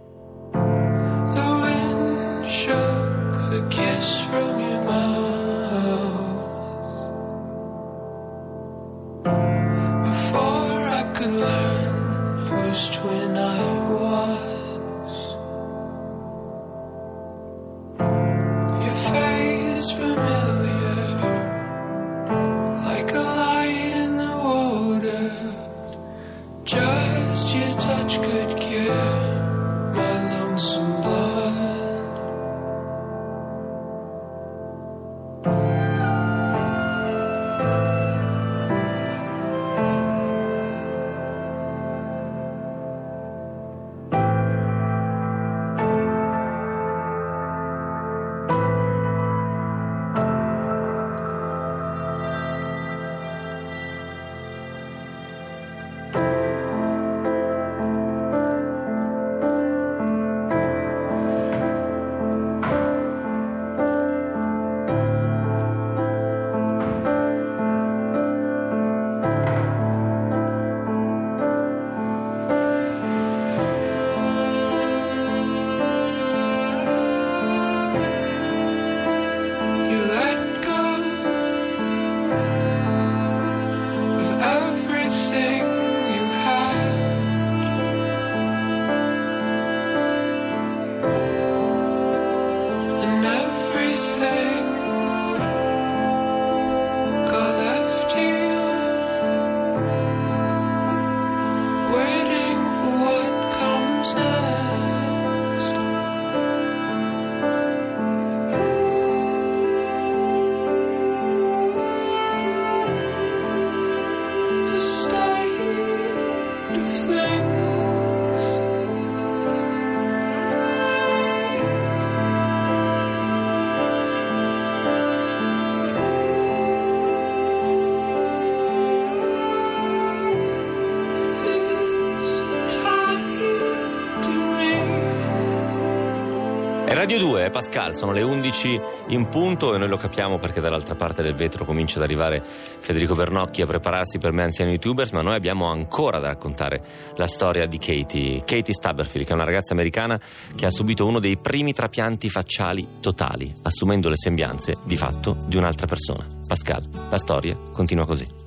[137.05, 141.21] Radio 2, Pascal, sono le 11 in punto e noi lo capiamo perché dall'altra parte
[141.21, 145.35] del vetro comincia ad arrivare Federico Bernocchi a prepararsi per me anziani youtubers, ma noi
[145.35, 146.83] abbiamo ancora da raccontare
[147.15, 150.19] la storia di Katie, Katie Staberfield, che è una ragazza americana
[150.55, 155.57] che ha subito uno dei primi trapianti facciali totali, assumendo le sembianze di fatto di
[155.57, 156.25] un'altra persona.
[156.47, 158.44] Pascal, la storia continua così.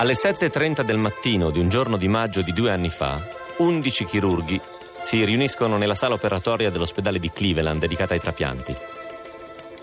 [0.00, 3.22] Alle 7.30 del mattino di un giorno di maggio di due anni fa,
[3.58, 4.58] 11 chirurghi
[5.04, 8.74] si riuniscono nella sala operatoria dell'ospedale di Cleveland dedicata ai trapianti.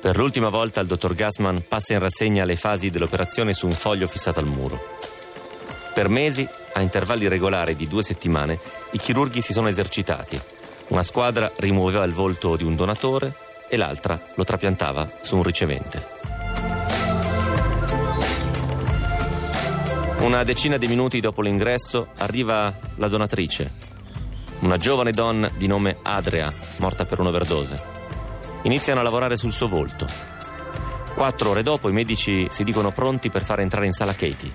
[0.01, 4.07] Per l'ultima volta il dottor Gassman passa in rassegna le fasi dell'operazione su un foglio
[4.07, 4.97] fissato al muro.
[5.93, 8.57] Per mesi, a intervalli regolari di due settimane,
[8.93, 10.41] i chirurghi si sono esercitati.
[10.87, 13.35] Una squadra rimuoveva il volto di un donatore
[13.69, 16.16] e l'altra lo trapiantava su un ricevente.
[20.19, 23.71] Una decina di minuti dopo l'ingresso arriva la donatrice,
[24.61, 27.95] una giovane donna di nome Adria, morta per un'overdose.
[28.63, 30.07] Iniziano a lavorare sul suo volto.
[31.13, 34.51] Quattro ore dopo i medici si dicono pronti per far entrare in sala Katie.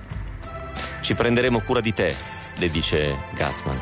[1.00, 2.12] Ci prenderemo cura di te,
[2.56, 3.80] le dice Gassman.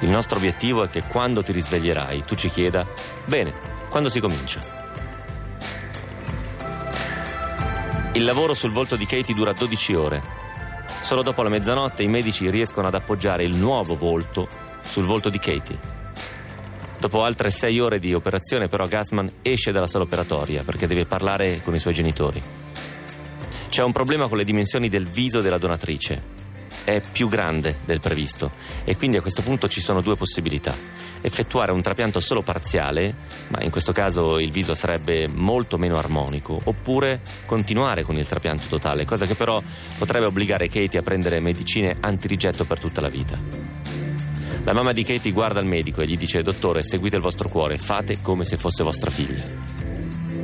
[0.00, 2.86] Il nostro obiettivo è che quando ti risveglierai tu ci chieda,
[3.24, 3.52] bene,
[3.88, 4.60] quando si comincia?
[8.12, 10.42] Il lavoro sul volto di Katie dura 12 ore
[11.04, 14.48] Solo dopo la mezzanotte i medici riescono ad appoggiare il nuovo volto
[14.80, 15.78] sul volto di Katie.
[16.98, 21.60] Dopo altre sei ore di operazione, però, Gassman esce dalla sala operatoria perché deve parlare
[21.62, 22.42] con i suoi genitori.
[23.68, 26.22] C'è un problema con le dimensioni del viso della donatrice
[26.84, 28.52] è più grande del previsto
[28.84, 30.74] e quindi a questo punto ci sono due possibilità.
[31.26, 33.14] Effettuare un trapianto solo parziale,
[33.48, 38.64] ma in questo caso il viso sarebbe molto meno armonico, oppure continuare con il trapianto
[38.68, 39.60] totale, cosa che però
[39.96, 43.38] potrebbe obbligare Katie a prendere medicine antirigetto per tutta la vita.
[44.64, 47.78] La mamma di Katie guarda il medico e gli dice dottore seguite il vostro cuore,
[47.78, 49.42] fate come se fosse vostra figlia.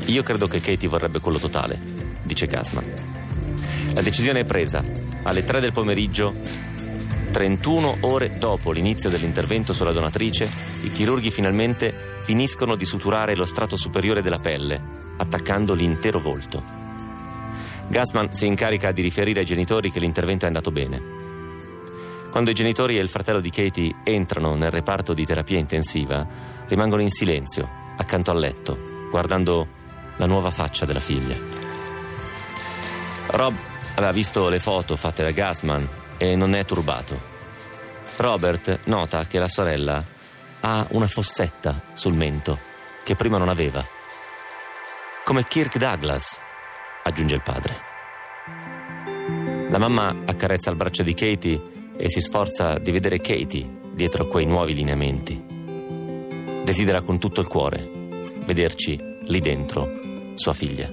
[0.06, 1.78] Io credo che Katie vorrebbe quello totale,
[2.22, 2.84] dice Gassman.
[3.92, 4.82] La decisione è presa.
[5.24, 6.34] Alle 3 del pomeriggio,
[7.30, 10.44] 31 ore dopo l'inizio dell'intervento sulla donatrice,
[10.82, 14.80] i chirurghi finalmente finiscono di suturare lo strato superiore della pelle,
[15.16, 16.62] attaccando l'intero volto.
[17.88, 21.18] Gassman si incarica di riferire ai genitori che l'intervento è andato bene.
[22.30, 26.26] Quando i genitori e il fratello di Katie entrano nel reparto di terapia intensiva,
[26.68, 29.66] rimangono in silenzio, accanto al letto, guardando
[30.16, 31.36] la nuova faccia della figlia.
[33.28, 33.54] Rob
[34.00, 35.86] Aveva visto le foto fatte da Gassman
[36.20, 37.18] e non è turbato.
[38.18, 40.04] Robert nota che la sorella
[40.60, 42.58] ha una fossetta sul mento
[43.02, 43.82] che prima non aveva.
[45.24, 46.38] Come Kirk Douglas,
[47.02, 47.88] aggiunge il padre.
[49.70, 54.44] La mamma accarezza il braccio di Katie e si sforza di vedere Katie dietro quei
[54.44, 55.42] nuovi lineamenti.
[56.62, 57.90] Desidera con tutto il cuore
[58.44, 59.88] vederci lì dentro
[60.34, 60.90] sua figlia.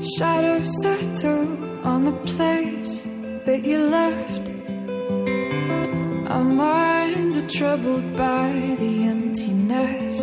[0.00, 3.04] Shadows settle on the place
[3.46, 4.44] that you left.
[6.34, 10.16] Our minds are troubled by the emptiness.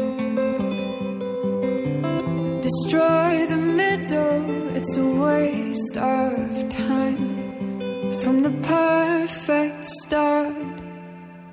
[2.67, 8.11] Destroy the middle, it's a waste of time.
[8.21, 10.55] From the perfect start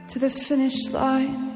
[0.08, 1.46] to the finish line.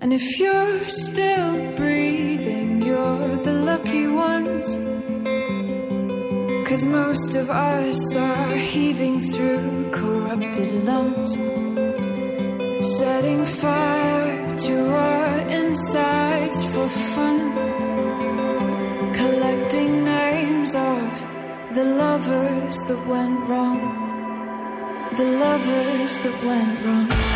[0.00, 4.66] And if you're still breathing, you're the lucky ones.
[6.64, 11.34] Cause most of us are heaving through corrupted lungs,
[12.98, 17.38] setting fire to our insides for fun,
[19.12, 21.10] collecting names of
[21.74, 23.80] the lovers that went wrong,
[25.16, 27.33] the lovers that went wrong.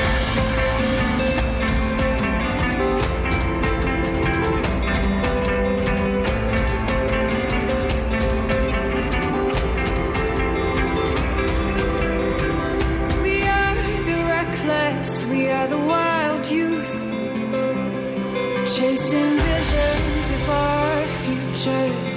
[18.78, 22.12] chasing visions of our futures.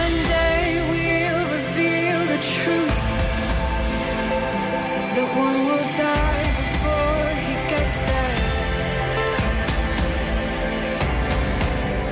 [0.00, 3.00] One day we'll reveal the truth
[5.16, 8.38] that one will die before he gets there.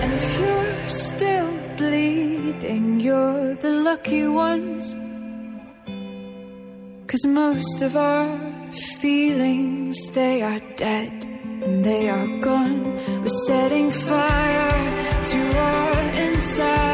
[0.02, 4.84] And if you're still bleeding, you're the lucky ones.
[7.06, 8.26] Cause most of our
[9.00, 11.24] feelings they are dead
[11.62, 12.96] and they are gone.
[13.22, 16.93] We're setting fire to our insides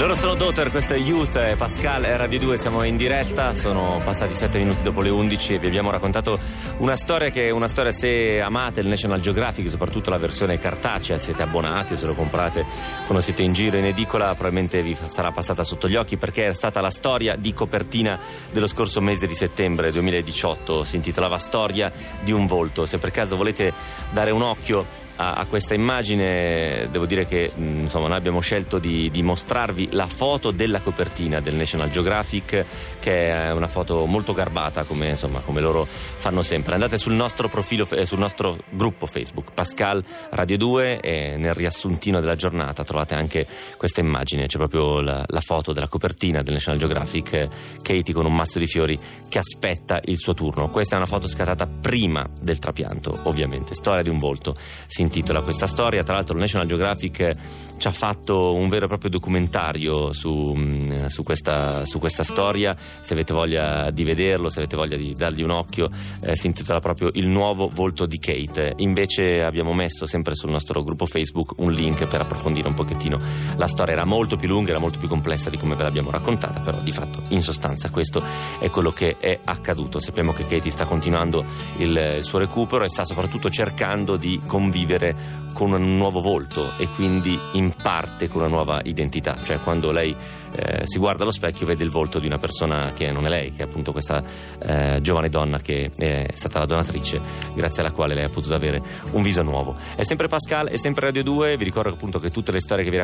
[0.00, 4.00] Loro sono Daughter, questo è Youth, eh, Pascal e Radio 2, siamo in diretta, sono
[4.02, 6.40] passati 7 minuti dopo le 11 e vi abbiamo raccontato
[6.78, 11.18] una storia che è una storia se amate il National Geographic, soprattutto la versione cartacea,
[11.18, 12.64] siete abbonati o se lo comprate
[13.04, 16.54] quando siete in giro in edicola, probabilmente vi sarà passata sotto gli occhi perché è
[16.54, 18.18] stata la storia di copertina
[18.50, 21.92] dello scorso mese di settembre 2018, si intitolava Storia
[22.22, 23.74] di un volto, se per caso volete
[24.12, 29.10] dare un occhio a, a questa immagine devo dire che insomma, noi abbiamo scelto di,
[29.10, 32.64] di mostrarvi la foto della copertina del National Geographic
[32.98, 36.74] che è una foto molto garbata come, insomma, come loro fanno sempre.
[36.74, 42.20] Andate sul nostro profilo eh, sul nostro gruppo Facebook Pascal Radio 2 e nel riassuntino
[42.20, 44.46] della giornata trovate anche questa immagine.
[44.46, 47.48] C'è proprio la, la foto della copertina del National Geographic eh,
[47.82, 50.68] Katie con un mazzo di fiori che aspetta il suo turno.
[50.68, 53.74] Questa è una foto scattata prima del trapianto ovviamente.
[53.74, 54.56] Storia di un volto.
[54.86, 56.02] Si intitola questa storia.
[56.02, 57.32] Tra l'altro il National Geographic
[57.80, 62.76] ci ha fatto un vero e proprio documentario su, mh, su questa, su questa storia.
[63.00, 65.88] Se avete voglia di vederlo, se avete voglia di dargli un occhio,
[66.20, 68.74] eh, si intitola proprio Il nuovo volto di Kate.
[68.76, 73.18] Invece abbiamo messo sempre sul nostro gruppo Facebook un link per approfondire un pochettino
[73.56, 73.94] la storia.
[73.94, 76.92] Era molto più lunga, era molto più complessa di come ve l'abbiamo raccontata, però di
[76.92, 78.22] fatto in sostanza questo
[78.58, 80.00] è quello che è accaduto.
[80.00, 81.46] Sappiamo che Katie sta continuando
[81.78, 86.86] il, il suo recupero e sta soprattutto cercando di convivere con un nuovo volto e
[86.94, 90.14] quindi in parte con una nuova identità, cioè quando lei
[90.54, 93.52] eh, si guarda allo specchio vede il volto di una persona che non è lei,
[93.54, 94.22] che è appunto questa
[94.62, 97.20] eh, giovane donna che è stata la donatrice,
[97.54, 98.80] grazie alla quale lei ha potuto avere
[99.12, 99.76] un viso nuovo.
[99.94, 102.90] È sempre Pascal, è sempre Radio 2, vi ricordo appunto che tutte le storie che
[102.90, 102.98] vi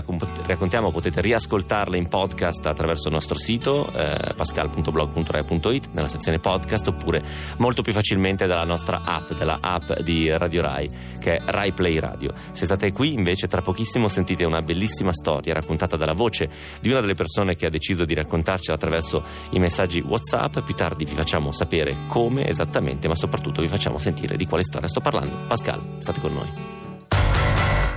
[0.47, 7.23] raccontiamo potete riascoltarle in podcast attraverso il nostro sito eh, pascal.blog.rai.it nella sezione podcast oppure
[7.59, 10.89] molto più facilmente dalla nostra app, dalla app di Radio Rai
[11.19, 12.33] che è Rai Play Radio.
[12.53, 16.49] Se state qui invece tra pochissimo sentite una bellissima storia raccontata dalla voce
[16.81, 20.61] di una delle persone che ha deciso di raccontarcela attraverso i messaggi WhatsApp.
[20.61, 24.89] Più tardi vi facciamo sapere come esattamente, ma soprattutto vi facciamo sentire di quale storia
[24.89, 25.37] sto parlando.
[25.47, 26.49] Pascal, state con noi.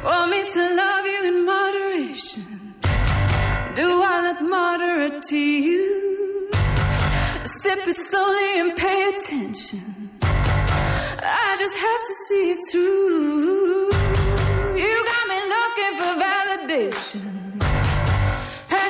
[0.03, 2.75] Want me to love you in moderation?
[3.75, 6.49] Do I look moderate to you?
[7.43, 10.09] Sip it slowly and pay attention.
[10.21, 13.89] I just have to see it through.
[14.75, 17.38] You got me looking for validation.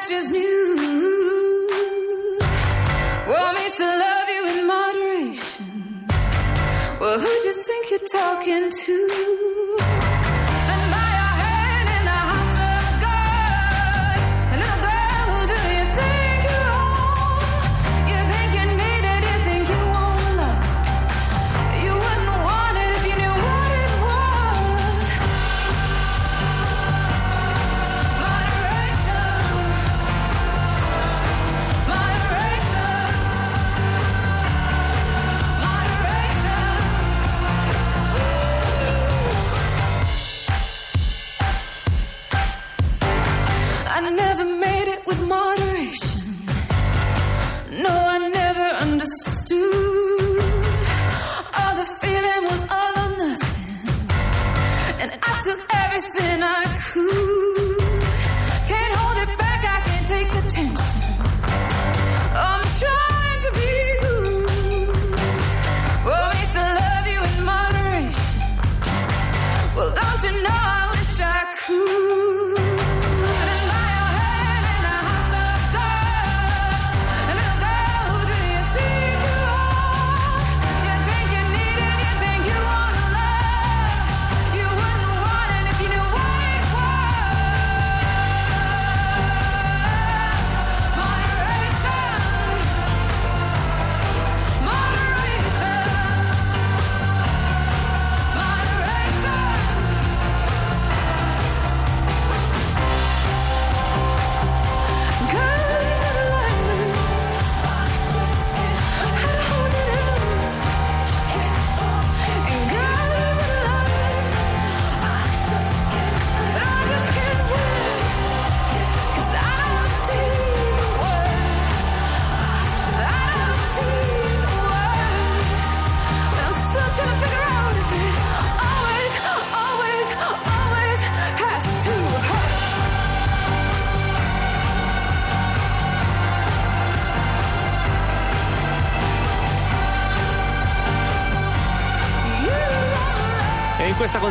[0.10, 1.68] Pastures new.
[3.28, 6.08] Want me to love you in moderation?
[7.00, 10.19] Well, who'd you think you're talking to?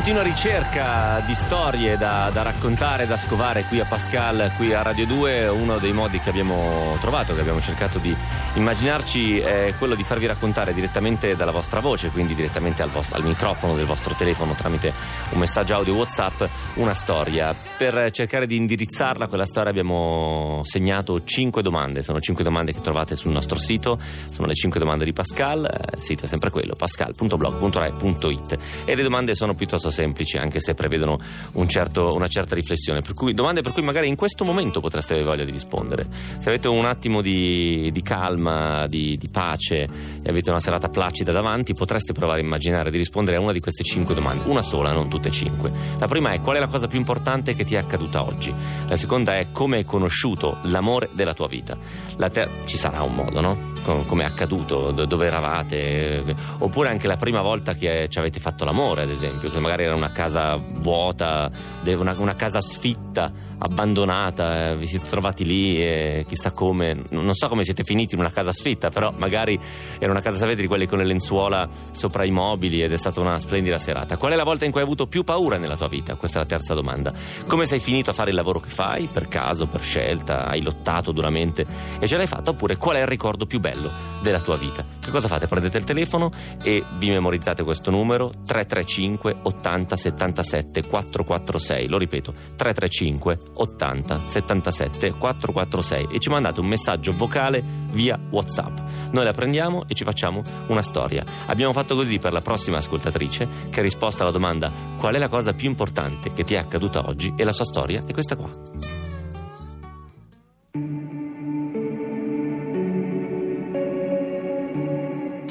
[0.09, 5.05] Continua ricerca di storie da, da, raccontare, da scovare qui a Pascal, qui a Radio
[5.05, 8.17] 2, uno dei modi che abbiamo trovato, che abbiamo cercato di
[8.55, 13.25] immaginarci è quello di farvi raccontare direttamente dalla vostra voce, quindi direttamente al, vostro, al
[13.25, 14.95] microfono del vostro telefono tramite
[15.33, 16.43] un messaggio audio WhatsApp,
[16.77, 17.55] una storia.
[17.77, 23.15] Per cercare di indirizzarla, quella storia abbiamo segnato 5 domande, sono 5 domande che trovate
[23.15, 23.99] sul nostro sito,
[24.33, 29.03] sono le 5 domande di Pascal, eh, il sito è sempre quello, pascal.blog.rai.it e le
[29.03, 31.19] domande sono piuttosto semplici, anche se prevedono
[31.53, 33.01] un certo, una certa riflessione.
[33.01, 36.07] Per cui, domande per cui magari in questo momento potreste avere voglia di rispondere.
[36.39, 39.89] Se avete un attimo di, di calma, di, di, pace
[40.23, 43.61] e avete una serata placida davanti, potreste provare a immaginare di rispondere a una di
[43.61, 44.45] queste cinque domande.
[44.47, 45.73] Una sola, non tutte cinque.
[45.99, 48.53] La prima è qual è la cosa più importante che ti è accaduta oggi?
[48.87, 51.77] La seconda è come hai conosciuto l'amore della tua vita.
[52.17, 53.77] La ter- ci sarà un modo, no?
[54.07, 56.23] come è accaduto, dove eravate,
[56.59, 59.97] oppure anche la prima volta che ci avete fatto l'amore, ad esempio, che magari era
[59.97, 61.51] una casa vuota,
[61.85, 67.49] una, una casa sfitta abbandonata, eh, vi siete trovati lì e chissà come, non so
[67.49, 69.59] come siete finiti in una casa sfitta, però magari
[69.99, 73.21] era una casa, sapete, di quelle con le lenzuola sopra i mobili ed è stata
[73.21, 74.17] una splendida serata.
[74.17, 76.15] Qual è la volta in cui hai avuto più paura nella tua vita?
[76.15, 77.13] Questa è la terza domanda.
[77.47, 79.09] Come sei finito a fare il lavoro che fai?
[79.13, 80.47] Per caso, per scelta?
[80.47, 81.67] Hai lottato duramente
[81.99, 82.51] e ce l'hai fatta?
[82.51, 83.91] Oppure qual è il ricordo più bello
[84.23, 84.85] della tua vita?
[85.01, 85.47] Che cosa fate?
[85.47, 86.31] Prendete il telefono
[86.63, 91.89] e vi memorizzate questo numero 335 80 77 446.
[91.89, 98.77] Lo ripeto, 335 80 77 446 e ci mandate un messaggio vocale via WhatsApp.
[99.11, 101.25] Noi la prendiamo e ci facciamo una storia.
[101.47, 105.29] Abbiamo fatto così per la prossima ascoltatrice che ha risposto alla domanda qual è la
[105.29, 108.51] cosa più importante che ti è accaduta oggi e la sua storia è questa qua.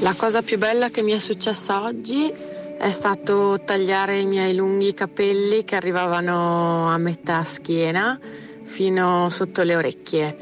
[0.01, 2.31] La cosa più bella che mi è successa oggi
[2.77, 8.19] è stato tagliare i miei lunghi capelli che arrivavano a metà schiena
[8.63, 10.37] fino sotto le orecchie.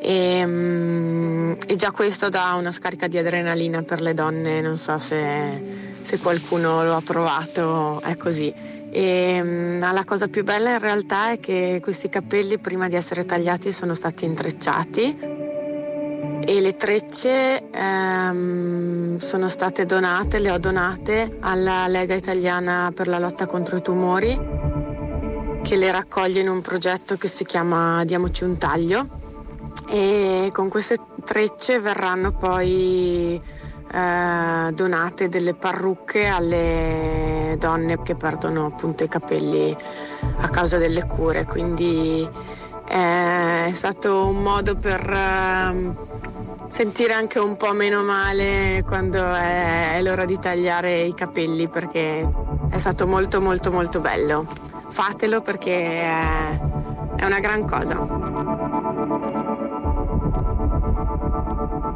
[0.00, 4.98] E, um, e, già questo dà una scarica di adrenalina per le donne, non so
[4.98, 8.52] se, se qualcuno lo ha provato, è così.
[8.90, 13.24] E, um, la cosa più bella in realtà è che questi capelli prima di essere
[13.24, 15.45] tagliati sono stati intrecciati
[16.48, 23.18] e le trecce ehm, sono state donate, le ho donate alla Lega Italiana per la
[23.18, 24.38] lotta contro i tumori
[25.60, 29.08] che le raccoglie in un progetto che si chiama Diamoci un taglio.
[29.88, 33.40] E con queste trecce verranno poi
[33.92, 39.76] eh, donate delle parrucche alle donne che perdono appunto i capelli
[40.42, 41.44] a causa delle cure.
[41.44, 42.28] Quindi
[42.88, 45.96] eh, è stato un modo per ehm,
[46.68, 52.28] sentire anche un po' meno male quando è, l'ora di tagliare i capelli perché
[52.70, 54.46] è stato molto molto molto bello.
[54.88, 58.55] Fatelo perché è una gran cosa.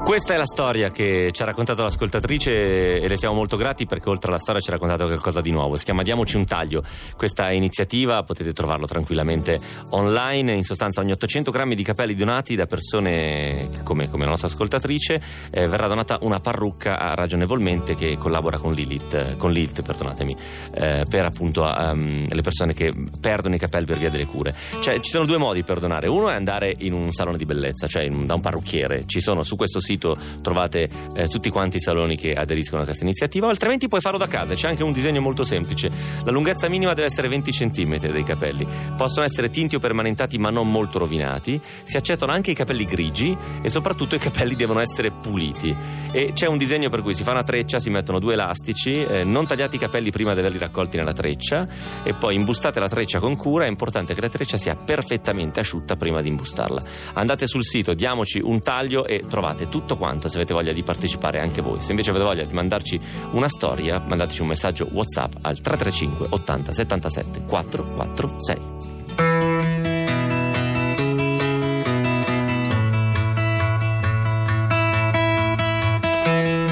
[0.03, 4.09] Questa è la storia che ci ha raccontato l'ascoltatrice e le siamo molto grati perché
[4.09, 5.77] oltre alla storia ci ha raccontato qualcosa di nuovo.
[5.77, 6.83] Si chiama Diamoci un taglio.
[7.17, 10.55] Questa iniziativa potete trovarlo tranquillamente online.
[10.55, 15.23] In sostanza ogni 800 grammi di capelli donati da persone come, come la nostra ascoltatrice
[15.51, 20.37] eh, verrà donata una parrucca a ragionevolmente che collabora con Lilith, con Lilith perdonatemi,
[20.75, 24.57] eh, per appunto um, le persone che perdono i capelli per via delle cure.
[24.81, 26.09] Cioè ci sono due modi per donare.
[26.09, 29.07] Uno è andare in un salone di bellezza, cioè in, da un parrucchiere.
[29.07, 32.85] Ci sono su questo sito sito trovate eh, tutti quanti i saloni che aderiscono a
[32.85, 35.91] questa iniziativa, altrimenti puoi farlo da casa, c'è anche un disegno molto semplice.
[36.25, 38.67] La lunghezza minima deve essere 20 cm dei capelli.
[38.97, 43.37] Possono essere tinti o permanentati ma non molto rovinati, si accettano anche i capelli grigi
[43.61, 45.77] e soprattutto i capelli devono essere puliti.
[46.13, 49.25] E c'è un disegno per cui si fa una treccia, si mettono due elastici, eh,
[49.25, 51.69] non tagliate i capelli prima di averli raccolti nella treccia
[52.03, 55.97] e poi imbustate la treccia con cura, è importante che la treccia sia perfettamente asciutta
[55.97, 56.83] prima di imbustarla.
[57.15, 60.83] Andate sul sito, diamoci un taglio e trovate tutto tutto quanto se avete voglia di
[60.83, 61.81] partecipare anche voi.
[61.81, 63.01] Se invece avete voglia di mandarci
[63.33, 68.79] una storia, mandateci un messaggio WhatsApp al 335 80 77 446.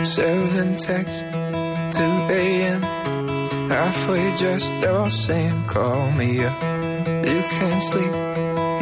[0.04, 2.82] Seven text, 2 a.m.
[3.68, 6.61] Halfway dressed, they're all saying, call me up.
[6.62, 8.12] You can't sleep,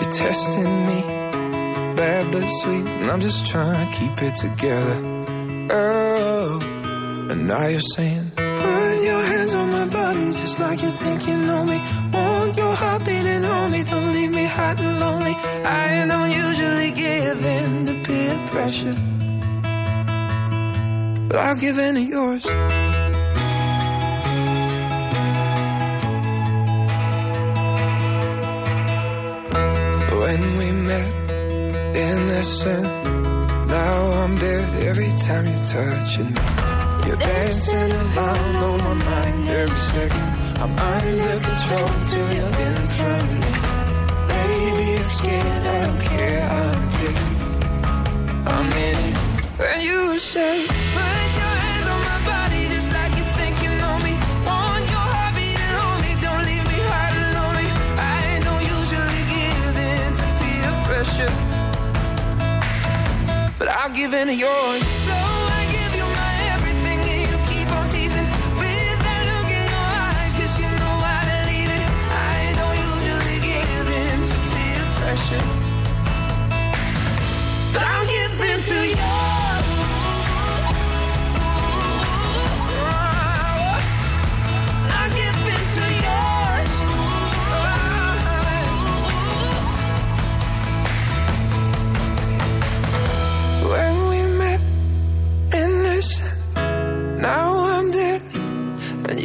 [0.00, 1.25] you're testing me.
[1.96, 5.00] bad but sweet, and I'm just trying to keep it together.
[5.70, 6.60] Oh,
[7.30, 11.36] and now you're saying, Put your hands on my body just like you think you
[11.38, 11.78] know me.
[12.12, 13.42] Want your heart beating
[13.72, 15.34] me don't leave me hot and lonely.
[15.64, 18.96] I don't usually give in to peer pressure,
[21.28, 22.46] but I'll give in to yours.
[30.18, 31.25] when we met
[31.96, 32.82] innocent,
[33.68, 36.34] now I'm dead every time you touch me.
[37.06, 40.28] You're dancing around on my mind every second.
[40.62, 43.52] I'm under control till you're in front of me.
[44.28, 47.36] Baby, you're scared, I don't care, I'm addicted.
[48.54, 49.16] I'm in it.
[49.58, 50.66] When you say,
[63.58, 64.95] but I'll give in to yours.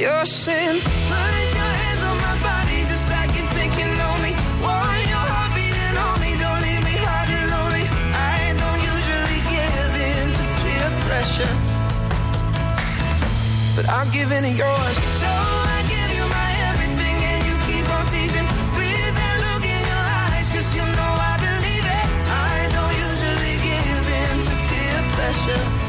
[0.02, 4.14] And you're saying, put your hands on my body just like you think you know
[4.26, 4.32] me.
[4.66, 7.86] Want your heart beating on me, don't leave me hard and lonely.
[8.34, 11.54] I don't usually give in to peer pressure
[13.76, 14.96] but I'll give in to yours.
[15.24, 19.82] So I give you my everything, and you keep on teasing with that look in
[19.92, 22.08] your eyes, 'cause you know I believe it.
[22.28, 25.81] I don't usually give in to peer pressure.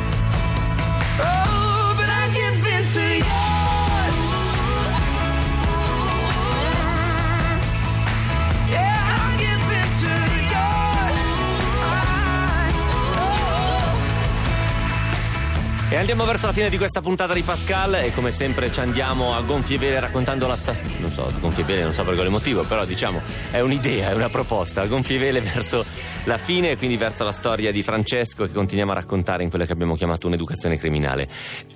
[15.92, 19.34] E andiamo verso la fine di questa puntata di Pascal e come sempre ci andiamo
[19.34, 20.80] a gonfie vele raccontando la storia.
[21.00, 23.20] Non so, gonfie vele non so per quale motivo, però diciamo
[23.50, 24.80] è un'idea, è una proposta.
[24.80, 25.84] A gonfie vele verso
[26.24, 29.72] la fine quindi verso la storia di Francesco che continuiamo a raccontare in quella che
[29.72, 31.26] abbiamo chiamato un'educazione criminale.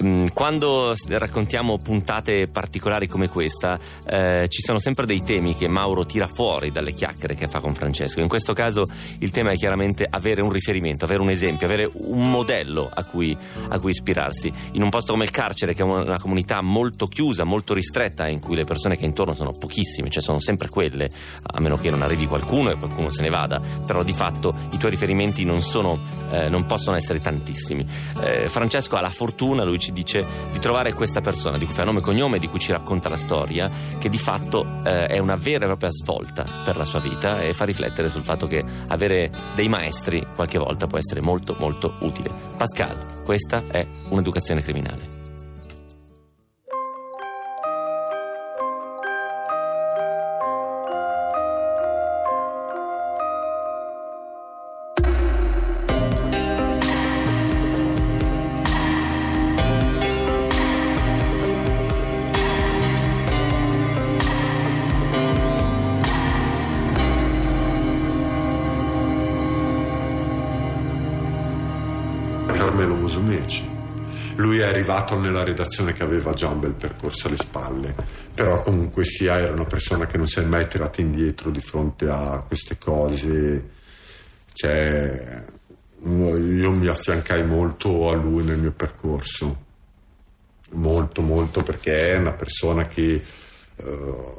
[0.03, 3.79] Mm, Quando raccontiamo puntate particolari come questa,
[4.09, 7.75] eh, ci sono sempre dei temi che Mauro tira fuori dalle chiacchiere che fa con
[7.75, 8.21] Francesco.
[8.21, 8.85] In questo caso
[9.19, 13.37] il tema è chiaramente avere un riferimento, avere un esempio, avere un modello a cui,
[13.69, 14.53] a cui ispirarsi.
[14.73, 18.39] In un posto come il carcere, che è una comunità molto chiusa, molto ristretta, in
[18.39, 21.11] cui le persone che intorno sono pochissime, cioè sono sempre quelle,
[21.43, 24.36] a meno che non arrivi qualcuno e qualcuno se ne vada, però di fatto
[24.70, 25.99] i tuoi riferimenti non, sono,
[26.30, 27.87] eh, non possono essere tantissimi.
[28.20, 31.84] Eh, Francesco ha la fortuna, lui ci dice, di trovare questa persona di cui fa
[31.84, 35.37] nome e cognome, di cui ci racconta la storia, che di fatto eh, è una
[35.37, 39.30] vera e propria svolta per la sua vita e fa riflettere sul fatto che avere
[39.55, 42.30] dei maestri qualche volta può essere molto molto utile.
[42.57, 45.26] Pascal, questa è un'educazione criminale.
[72.77, 73.66] Carmelo Musumeci.
[74.37, 77.95] Lui è arrivato nella redazione che aveva già un bel percorso alle spalle,
[78.35, 82.07] però comunque sia era una persona che non si è mai tirata indietro di fronte
[82.07, 83.70] a queste cose.
[84.53, 85.43] Cioè,
[86.05, 89.64] io mi affiancai molto a lui nel mio percorso,
[90.72, 93.24] molto molto perché è una persona che
[93.77, 94.35] eh,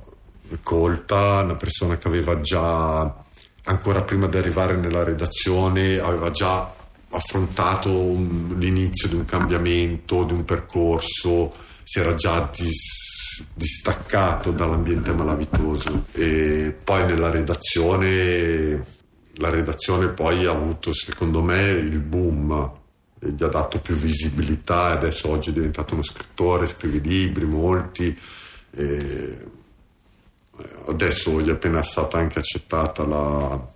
[0.62, 3.24] colta, una persona che aveva già,
[3.64, 6.76] ancora prima di arrivare nella redazione, aveva già
[7.18, 7.90] affrontato
[8.58, 11.52] l'inizio di un cambiamento, di un percorso,
[11.84, 16.06] si era già dis- distaccato dall'ambiente malavitoso.
[16.14, 18.96] E poi nella redazione
[19.40, 22.72] la redazione poi ha avuto secondo me il boom
[23.20, 28.18] gli ha dato più visibilità adesso oggi è diventato uno scrittore, scrive libri, molti
[30.88, 33.68] adesso gli è appena stata anche accettata la,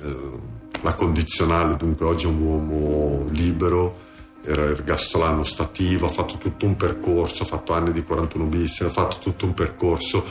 [0.00, 4.10] la condizionale, dunque oggi è un uomo libero,
[4.44, 8.88] era ergastolano stativo, ha fatto tutto un percorso, ha fatto anni di 41 bis, ha
[8.88, 10.24] fatto tutto un percorso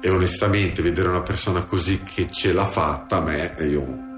[0.00, 4.12] e onestamente vedere una persona così che ce l'ha fatta a me io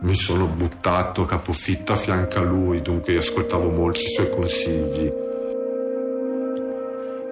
[0.00, 5.12] mi sono buttato capofitto a fianco a lui, dunque io ascoltavo molti suoi consigli.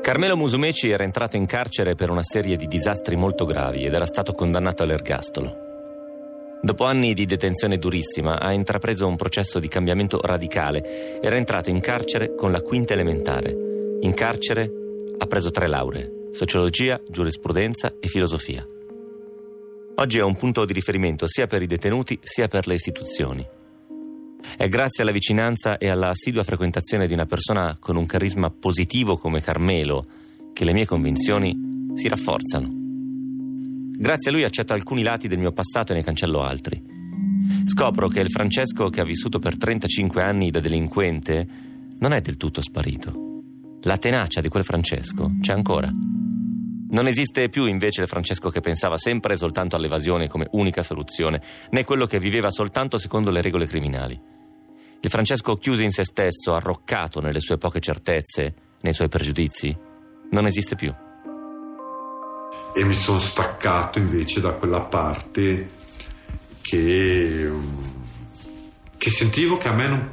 [0.02, 4.06] Carmelo Musumeci era entrato in carcere per una serie di disastri molto gravi ed era
[4.06, 5.75] stato condannato all'ergastolo.
[6.66, 11.20] Dopo anni di detenzione durissima ha intrapreso un processo di cambiamento radicale.
[11.22, 13.56] Era entrato in carcere con la quinta elementare.
[14.00, 14.68] In carcere
[15.16, 18.66] ha preso tre lauree, sociologia, giurisprudenza e filosofia.
[19.94, 23.46] Oggi è un punto di riferimento sia per i detenuti sia per le istituzioni.
[24.56, 29.16] È grazie alla vicinanza e alla assidua frequentazione di una persona con un carisma positivo
[29.16, 30.04] come Carmelo
[30.52, 31.56] che le mie convinzioni
[31.94, 32.75] si rafforzano.
[33.98, 36.82] Grazie a lui accetto alcuni lati del mio passato e ne cancello altri.
[37.64, 41.46] Scopro che il Francesco che ha vissuto per 35 anni da delinquente
[41.98, 43.42] non è del tutto sparito.
[43.82, 45.90] La tenacia di quel Francesco c'è ancora.
[46.88, 51.40] Non esiste più invece il Francesco che pensava sempre soltanto all'evasione come unica soluzione,
[51.70, 54.20] né quello che viveva soltanto secondo le regole criminali.
[55.00, 59.74] Il Francesco chiuso in se stesso, arroccato nelle sue poche certezze, nei suoi pregiudizi,
[60.30, 60.94] non esiste più.
[62.78, 65.70] E mi sono staccato invece da quella parte
[66.60, 67.50] che,
[68.98, 70.10] che sentivo che a me, non,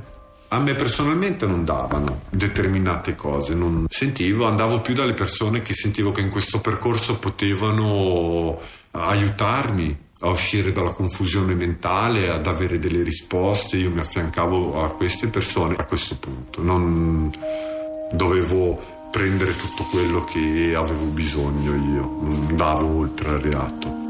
[0.47, 3.53] a me personalmente non davano determinate cose.
[3.53, 8.61] Non sentivo, andavo più dalle persone che sentivo che in questo percorso potevano
[8.91, 13.75] aiutarmi a uscire dalla confusione mentale, ad avere delle risposte.
[13.75, 16.61] Io mi affiancavo a queste persone a questo punto.
[16.61, 17.29] Non
[18.13, 24.01] dovevo prendere tutto quello che avevo bisogno io, non andavo oltre al reato.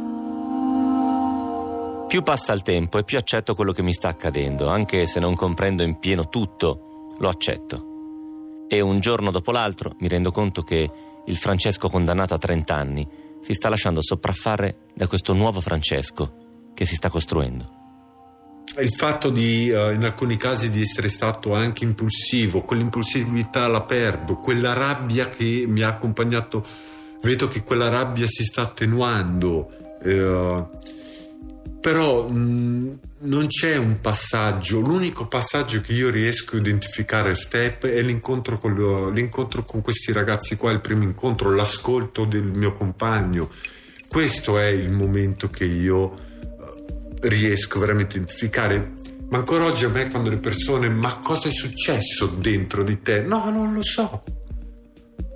[2.08, 5.36] Più passa il tempo e più accetto quello che mi sta accadendo, anche se non
[5.36, 8.66] comprendo in pieno tutto, lo accetto.
[8.70, 10.90] E un giorno dopo l'altro mi rendo conto che
[11.26, 13.06] il Francesco condannato a 30 anni
[13.42, 17.83] si sta lasciando sopraffare da questo nuovo Francesco che si sta costruendo.
[18.80, 24.38] Il fatto di, uh, in alcuni casi, di essere stato anche impulsivo, quell'impulsività la perdo,
[24.38, 26.66] quella rabbia che mi ha accompagnato,
[27.22, 29.72] vedo che quella rabbia si sta attenuando.
[30.04, 30.68] Uh,
[31.80, 37.86] però mh, non c'è un passaggio, l'unico passaggio che io riesco a identificare a step
[37.86, 42.74] è l'incontro con, lo, l'incontro con questi ragazzi qua, il primo incontro, l'ascolto del mio
[42.74, 43.50] compagno.
[44.08, 46.18] Questo è il momento che io
[47.24, 48.94] riesco veramente a identificare.
[49.30, 53.22] Ma ancora oggi a me quando le persone, ma cosa è successo dentro di te?
[53.22, 54.24] No, non lo so.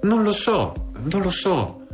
[0.04, 1.88] Non lo so, non lo so.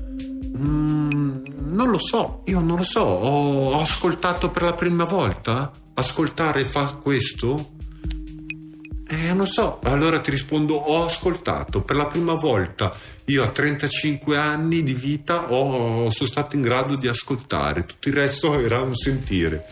[0.58, 1.42] Mm,
[1.72, 3.02] non lo so, io non lo so.
[3.02, 5.72] Ho, ho ascoltato per la prima volta?
[5.94, 7.73] Ascoltare fa questo?
[9.06, 12.96] Eh, non so, allora ti rispondo, ho ascoltato per la prima volta.
[13.26, 18.16] Io a 35 anni di vita ho, sono stato in grado di ascoltare, tutto il
[18.16, 19.66] resto era un sentire.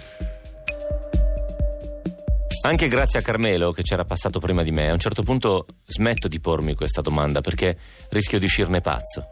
[2.63, 6.27] Anche grazie a Carmelo, che c'era passato prima di me, a un certo punto smetto
[6.27, 7.75] di pormi questa domanda perché
[8.09, 9.25] rischio di uscirne pazzo.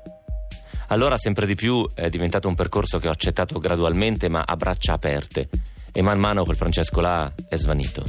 [0.87, 4.93] Allora sempre di più è diventato un percorso che ho accettato gradualmente ma a braccia
[4.93, 5.47] aperte
[5.91, 8.03] e man mano quel Francesco là è svanito.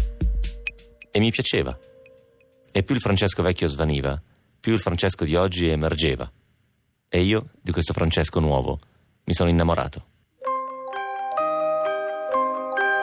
[1.11, 1.77] E mi piaceva.
[2.73, 4.21] E più il Francesco vecchio svaniva,
[4.61, 6.31] più il Francesco di oggi emergeva.
[7.09, 8.79] E io, di questo Francesco nuovo,
[9.25, 10.05] mi sono innamorato.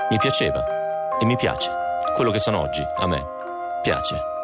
[0.10, 1.70] Mi piaceva e mi piace.
[2.16, 3.26] Quello che sono oggi, a me,
[3.82, 4.36] piace.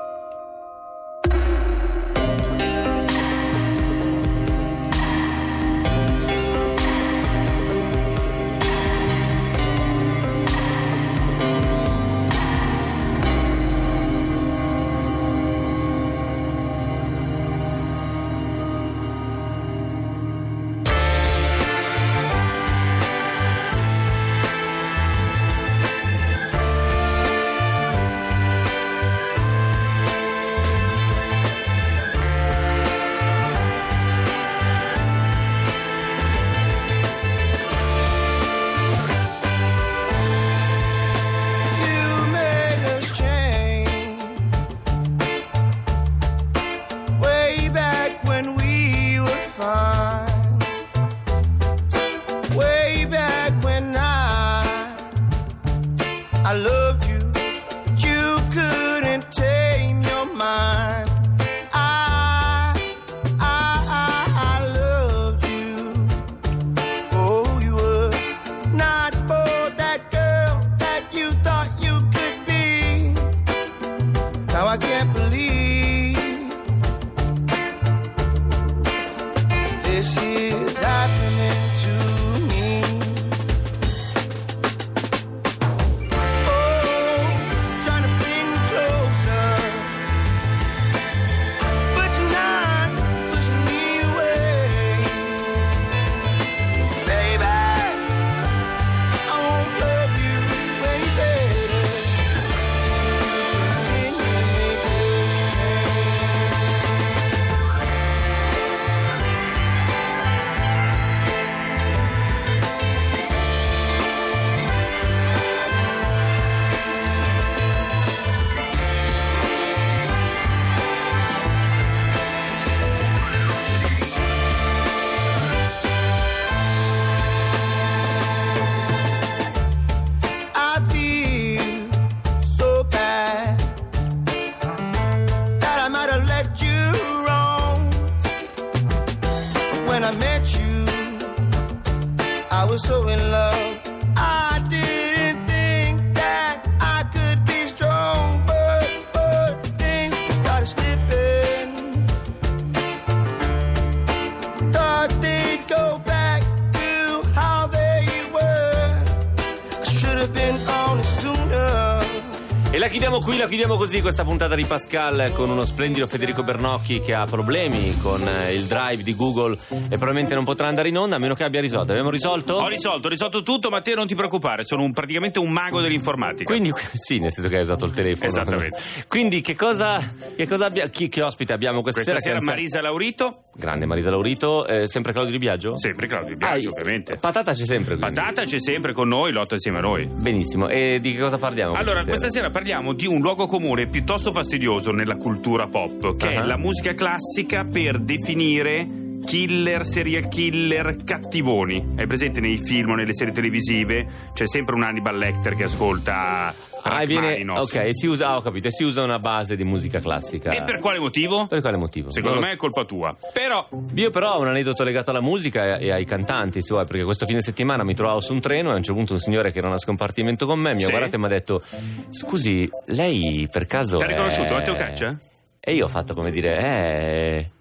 [162.94, 167.16] Chiudiamo qui, la chiudiamo così questa puntata di Pascal con uno splendido Federico Bernocchi che
[167.16, 171.16] ha problemi con eh, il drive di Google e probabilmente non potrà andare in onda
[171.16, 171.90] a meno che abbia risolto.
[171.90, 172.54] Abbiamo risolto?
[172.54, 175.82] Ho risolto, ho risolto tutto, ma te non ti preoccupare, sono un- praticamente un mago
[175.82, 176.44] dell'informatica.
[176.44, 178.28] Quindi, sì, nel senso che hai usato il telefono.
[178.28, 178.78] Esattamente.
[179.08, 180.00] Quindi, che cosa,
[180.36, 184.12] che cosa abbia, chi, che ospite abbiamo questa, Questa sera Che- Marisa Laurito, Grande Marisa
[184.12, 185.76] Laurito, eh, sempre Claudio Di Biagio?
[185.80, 187.18] sempre Claudio Biagio, Ah, ovviamente.
[187.18, 187.96] Patata c'è sempre.
[187.98, 188.14] quindi.
[188.16, 190.08] Patata c'è sempre con noi, lotta insieme a noi.
[190.14, 190.68] Benissimo.
[190.70, 191.74] E di che cosa parliamo?
[191.74, 192.42] Allora, questa questa sera?
[192.50, 192.52] sera
[192.84, 196.44] parliamo di un luogo comune piuttosto fastidioso nella cultura pop, che Ah.
[196.44, 198.86] è la musica classica per definire
[199.26, 201.94] killer, serial killer, cattivoni.
[201.96, 204.06] È presente nei film o nelle serie televisive?
[204.34, 206.54] C'è sempre un Hannibal Lecter che ascolta
[206.86, 210.52] Ah, viene, ok, si usa, ho capito, si usa una base di musica classica.
[210.52, 211.48] E per quale motivo?
[211.48, 212.12] Per quale motivo?
[212.12, 213.16] Secondo Non me lo è colpa tua.
[213.32, 216.86] Però Io però ho un aneddoto legato alla musica e e ai cantanti, se vuoi,
[216.86, 219.20] perché questo fine settimana mi trovavo su un treno e a un certo punto un
[219.20, 220.92] signore che era un scompartimento con me mi ha Sì.
[220.92, 221.62] guardato e mi ha detto
[222.10, 224.10] scusi, lei per caso Ti ha è...
[224.10, 225.18] riconosciuto Matteo Caccia?
[225.60, 227.52] E io ho fatto come dire, eh...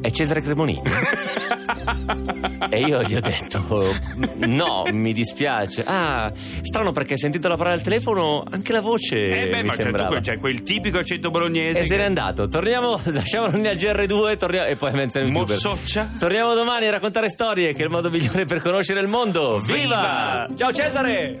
[0.00, 0.82] È Cesare Cremonini?
[2.70, 3.84] e io gli ho detto
[4.46, 5.84] no, mi dispiace.
[5.86, 9.74] Ah, strano perché sentito la parola al telefono anche la voce Eh beh, mi ma
[9.76, 10.18] c'è, sembrava.
[10.20, 11.82] c'è quel tipico accento bolognese.
[11.82, 12.48] E se che- n'è andato.
[12.48, 15.54] Torniamo, lasciamolo lì al GR2 torniamo, e poi menzione youtuber.
[15.54, 16.08] Mossoccia?
[16.18, 19.60] Torniamo domani a raccontare storie, che è il modo migliore per conoscere il mondo.
[19.60, 20.46] Viva!
[20.46, 20.48] Viva!
[20.56, 21.40] Ciao Cesare!